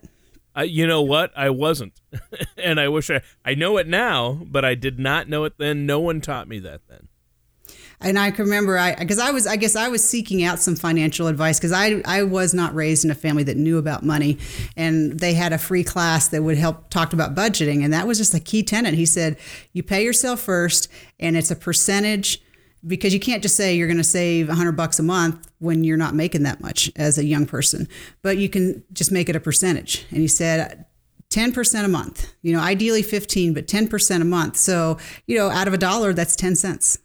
Uh, 0.59 0.63
you 0.63 0.87
know 0.87 1.03
what? 1.03 1.31
I 1.37 1.51
wasn't, 1.51 2.01
and 2.59 2.81
I 2.81 2.89
wish 2.89 3.11
I 3.11 3.21
I 3.45 3.55
know 3.55 3.77
it 3.77 3.87
now, 3.87 4.41
but 4.45 4.65
I 4.65 4.75
did 4.75 4.99
not 4.99 5.29
know 5.29 5.45
it 5.45 5.55
then. 5.59 5.87
No 5.87 6.01
one 6.01 6.21
taught 6.21 6.49
me 6.49 6.59
that 6.61 6.81
then. 6.89 7.09
and 8.01 8.19
I 8.19 8.31
can 8.31 8.45
remember 8.47 8.79
I 8.79 8.95
because 8.95 9.19
I 9.19 9.31
was 9.31 9.47
I 9.47 9.57
guess 9.57 9.77
I 9.77 9.89
was 9.89 10.03
seeking 10.03 10.43
out 10.43 10.59
some 10.59 10.75
financial 10.77 11.27
advice 11.29 11.59
because 11.59 11.73
I 11.73 12.03
I 12.05 12.23
was 12.25 12.55
not 12.55 12.75
raised 12.75 13.05
in 13.05 13.11
a 13.11 13.15
family 13.15 13.45
that 13.45 13.57
knew 13.57 13.79
about 13.79 14.05
money, 14.05 14.39
and 14.77 15.19
they 15.21 15.35
had 15.35 15.53
a 15.53 15.59
free 15.59 15.85
class 15.85 16.29
that 16.29 16.43
would 16.43 16.59
help 16.59 16.91
talked 16.91 17.13
about 17.13 17.35
budgeting, 17.35 17.85
and 17.85 17.93
that 17.93 18.07
was 18.07 18.19
just 18.19 18.35
a 18.35 18.41
key 18.41 18.63
tenet. 18.63 18.95
He 18.95 19.07
said 19.07 19.37
you 19.73 19.83
pay 19.83 20.03
yourself 20.03 20.41
first, 20.41 20.89
and 21.21 21.37
it's 21.37 21.51
a 21.51 21.57
percentage 21.57 22.43
because 22.87 23.13
you 23.13 23.21
can't 23.21 23.43
just 23.43 23.57
say 23.57 23.75
you're 23.75 23.89
going 23.89 23.97
to 23.99 24.05
save 24.05 24.49
100 24.49 24.73
bucks 24.73 24.99
a 24.99 25.03
month 25.03 25.51
when 25.59 25.85
you're 25.85 25.97
not 25.97 26.15
making 26.15 26.45
that 26.45 26.61
much 26.61 26.91
as 26.97 27.19
a 27.19 27.25
young 27.25 27.47
person, 27.47 27.89
but 28.23 28.39
you 28.39 28.49
can 28.49 28.85
just 28.93 29.11
make 29.11 29.29
it 29.29 29.37
a 29.37 29.41
percentage. 29.41 30.07
And 30.11 30.21
he 30.21 30.29
said 30.29 30.87
10% 31.31 31.85
a 31.85 31.89
month, 31.89 32.33
you 32.43 32.53
know, 32.53 32.61
ideally 32.61 33.03
15, 33.03 33.53
but 33.55 33.67
10% 33.67 34.21
a 34.21 34.25
month. 34.25 34.57
So, 34.57 34.99
you 35.27 35.37
know, 35.37 35.51
out 35.51 35.69
of 35.69 35.75
a 35.75 35.79
dollar, 35.79 36.13
that's 36.13 36.37
10 36.37 36.57
cents. 36.57 36.99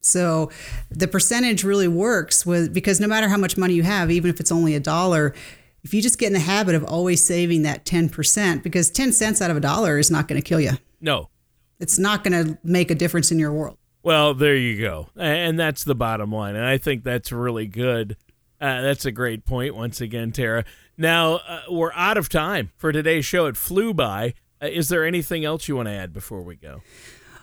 So 0.00 0.50
the 0.90 1.06
percentage 1.06 1.62
really 1.62 1.88
works 1.88 2.46
with 2.46 2.72
because 2.72 3.00
no 3.00 3.06
matter 3.06 3.28
how 3.28 3.36
much 3.36 3.56
money 3.56 3.74
you 3.74 3.82
have, 3.82 4.10
even 4.10 4.30
if 4.30 4.40
it's 4.40 4.50
only 4.50 4.74
a 4.74 4.80
dollar, 4.80 5.34
if 5.82 5.94
you 5.94 6.02
just 6.02 6.18
get 6.18 6.28
in 6.28 6.32
the 6.32 6.40
habit 6.40 6.74
of 6.74 6.84
always 6.84 7.22
saving 7.22 7.62
that 7.62 7.84
10%, 7.84 8.62
because 8.62 8.90
10 8.90 9.12
cents 9.12 9.40
out 9.40 9.50
of 9.50 9.56
a 9.56 9.60
dollar 9.60 9.98
is 9.98 10.10
not 10.10 10.26
going 10.26 10.40
to 10.40 10.46
kill 10.46 10.60
you. 10.60 10.72
No. 11.00 11.28
It's 11.78 11.98
not 11.98 12.24
going 12.24 12.44
to 12.44 12.58
make 12.64 12.90
a 12.90 12.94
difference 12.94 13.30
in 13.30 13.38
your 13.38 13.52
world. 13.52 13.78
Well, 14.02 14.32
there 14.34 14.56
you 14.56 14.80
go, 14.80 15.08
and 15.16 15.58
that's 15.58 15.84
the 15.84 15.94
bottom 15.94 16.32
line, 16.32 16.56
and 16.56 16.64
I 16.64 16.78
think 16.78 17.04
that's 17.04 17.30
really 17.32 17.66
good. 17.66 18.16
Uh, 18.60 18.80
that's 18.82 19.04
a 19.04 19.12
great 19.12 19.44
point 19.44 19.74
once 19.74 20.00
again, 20.00 20.32
Tara. 20.32 20.64
Now 20.96 21.36
uh, 21.36 21.62
we're 21.70 21.92
out 21.94 22.18
of 22.18 22.28
time 22.28 22.72
for 22.76 22.92
today's 22.92 23.24
show. 23.24 23.46
It 23.46 23.56
flew 23.56 23.94
by. 23.94 24.34
Uh, 24.62 24.66
is 24.66 24.90
there 24.90 25.04
anything 25.04 25.44
else 25.44 25.66
you 25.66 25.76
want 25.76 25.88
to 25.88 25.94
add 25.94 26.12
before 26.12 26.42
we 26.42 26.56
go? 26.56 26.82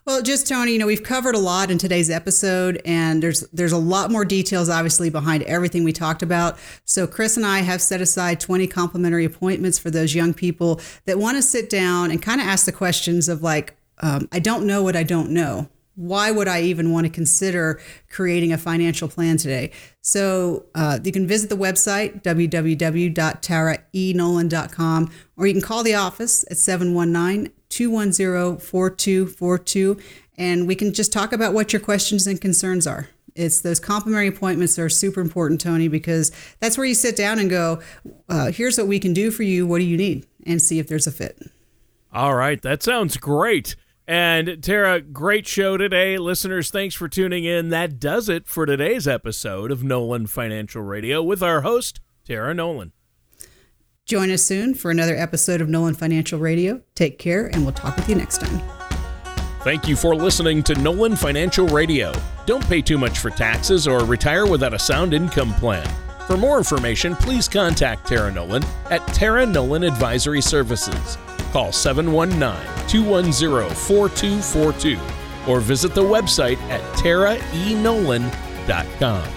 Well, 0.06 0.22
just 0.22 0.48
Tony, 0.48 0.74
you 0.74 0.80
know, 0.80 0.86
we've 0.86 1.04
covered 1.04 1.36
a 1.36 1.40
lot 1.40 1.70
in 1.70 1.78
today's 1.78 2.10
episode 2.10 2.82
and 2.86 3.22
there's 3.22 3.42
there's 3.52 3.74
a 3.74 3.78
lot 3.78 4.10
more 4.10 4.24
details 4.24 4.70
obviously 4.70 5.10
behind 5.10 5.44
everything 5.44 5.84
we 5.84 5.92
talked 5.92 6.24
about. 6.24 6.58
So 6.86 7.08
Chris 7.08 7.36
and 7.36 7.46
I 7.46 7.60
have 7.60 7.82
set 7.82 8.00
aside 8.00 8.40
20 8.40 8.68
complimentary 8.68 9.26
appointments 9.26 9.78
for 9.78 9.92
those 9.92 10.16
young 10.16 10.34
people 10.34 10.80
that 11.06 11.20
want 11.20 11.36
to 11.36 11.42
sit 11.42 11.70
down 11.70 12.10
and 12.12 12.22
kind 12.22 12.40
of 12.40 12.48
ask 12.48 12.66
the 12.66 12.72
questions 12.72 13.28
of 13.28 13.44
like, 13.44 13.76
um, 14.00 14.30
I 14.32 14.40
don't 14.40 14.66
know 14.66 14.82
what 14.82 14.96
I 14.96 15.04
don't 15.04 15.32
know. 15.32 15.68
Why 15.98 16.30
would 16.30 16.48
I 16.48 16.62
even 16.62 16.92
want 16.92 17.08
to 17.08 17.12
consider 17.12 17.82
creating 18.08 18.54
a 18.54 18.58
financial 18.60 19.08
plan 19.08 19.38
today? 19.38 19.72
So 20.02 20.68
uh, 20.76 21.00
you 21.04 21.12
can 21.12 21.28
visit 21.28 21.50
the 21.50 21.58
website, 21.58 22.22
www.taraenolan.com, 22.22 25.12
or 25.36 25.48
you 25.48 25.54
can 25.54 25.62
call 25.64 25.82
the 25.82 25.96
office 25.96 26.46
at 26.52 26.58
719 26.58 27.52
210 27.70 28.60
4242, 28.60 30.00
and 30.38 30.68
we 30.68 30.76
can 30.76 30.94
just 30.94 31.12
talk 31.12 31.34
about 31.34 31.56
what 31.56 31.74
your 31.74 31.80
questions 31.80 32.28
and 32.28 32.40
concerns 32.40 32.86
are. 32.86 33.10
It's 33.36 33.62
those 33.62 33.80
complimentary 33.80 34.28
appointments 34.28 34.76
that 34.76 34.84
are 34.84 34.90
super 34.90 35.20
important, 35.20 35.62
Tony, 35.62 35.88
because 35.88 36.32
that's 36.60 36.78
where 36.78 36.86
you 36.86 36.94
sit 36.94 37.16
down 37.16 37.40
and 37.40 37.50
go, 37.50 37.82
uh, 38.30 38.52
here's 38.52 38.78
what 38.78 38.86
we 38.86 39.00
can 39.00 39.14
do 39.14 39.32
for 39.32 39.42
you. 39.42 39.66
What 39.66 39.80
do 39.80 39.86
you 39.86 39.98
need? 39.98 40.28
And 40.46 40.62
see 40.62 40.78
if 40.78 40.88
there's 40.88 41.08
a 41.08 41.12
fit. 41.12 41.42
All 42.14 42.36
right, 42.36 42.62
that 42.62 42.84
sounds 42.84 43.18
great. 43.18 43.76
And 44.08 44.64
Tara, 44.64 45.02
great 45.02 45.46
show 45.46 45.76
today. 45.76 46.18
Listeners, 46.18 46.72
thanks 46.72 46.96
for 46.96 47.10
tuning 47.10 47.44
in. 47.44 47.70
That 47.70 48.00
does 48.00 48.30
it 48.30 48.48
for 48.48 48.66
today's 48.66 49.06
episode 49.06 49.70
of 49.70 49.84
Nolan 49.84 50.28
Financial 50.28 50.82
Radio 50.82 51.22
with 51.22 51.44
our 51.44 51.62
host, 51.62 52.00
Tara 52.26 52.54
Nolan. 52.54 52.94
Join 54.06 54.32
us 54.32 54.44
soon 54.44 54.74
for 54.74 54.90
another 54.90 55.18
episode 55.18 55.60
of 55.60 55.68
Nolan 55.68 55.94
Financial 55.94 56.40
Radio. 56.40 56.82
Take 56.96 57.20
care, 57.20 57.48
and 57.48 57.64
we'll 57.64 57.74
talk 57.74 57.98
with 57.98 58.08
you 58.08 58.16
next 58.16 58.40
time. 58.40 58.62
Thank 59.64 59.86
you 59.86 59.98
for 59.98 60.16
listening 60.16 60.64
to 60.64 60.76
Nolan 60.76 61.18
Financial 61.18 61.68
Radio. 61.68 62.14
Don't 62.46 62.64
pay 62.70 62.82
too 62.82 62.98
much 62.98 63.20
for 63.20 63.30
taxes 63.30 63.86
or 63.86 64.06
retire 64.06 64.48
without 64.48 64.74
a 64.74 64.80
sound 64.80 65.14
income 65.14 65.54
plan. 65.56 65.86
For 66.28 66.38
more 66.38 66.58
information, 66.58 67.18
please 67.18 67.50
contact 67.50 68.08
Tara 68.08 68.32
Nolan 68.32 68.64
at 68.90 69.06
Tara 69.08 69.46
Nolan 69.46 69.84
Advisory 69.84 70.42
Services. 70.42 71.18
Call 71.52 71.72
719 71.72 72.88
210 72.88 73.76
4242 73.76 75.52
or 75.52 75.60
visit 75.60 75.94
the 75.94 76.02
website 76.02 76.58
at 76.70 76.82
taraenolan.com. 76.98 79.37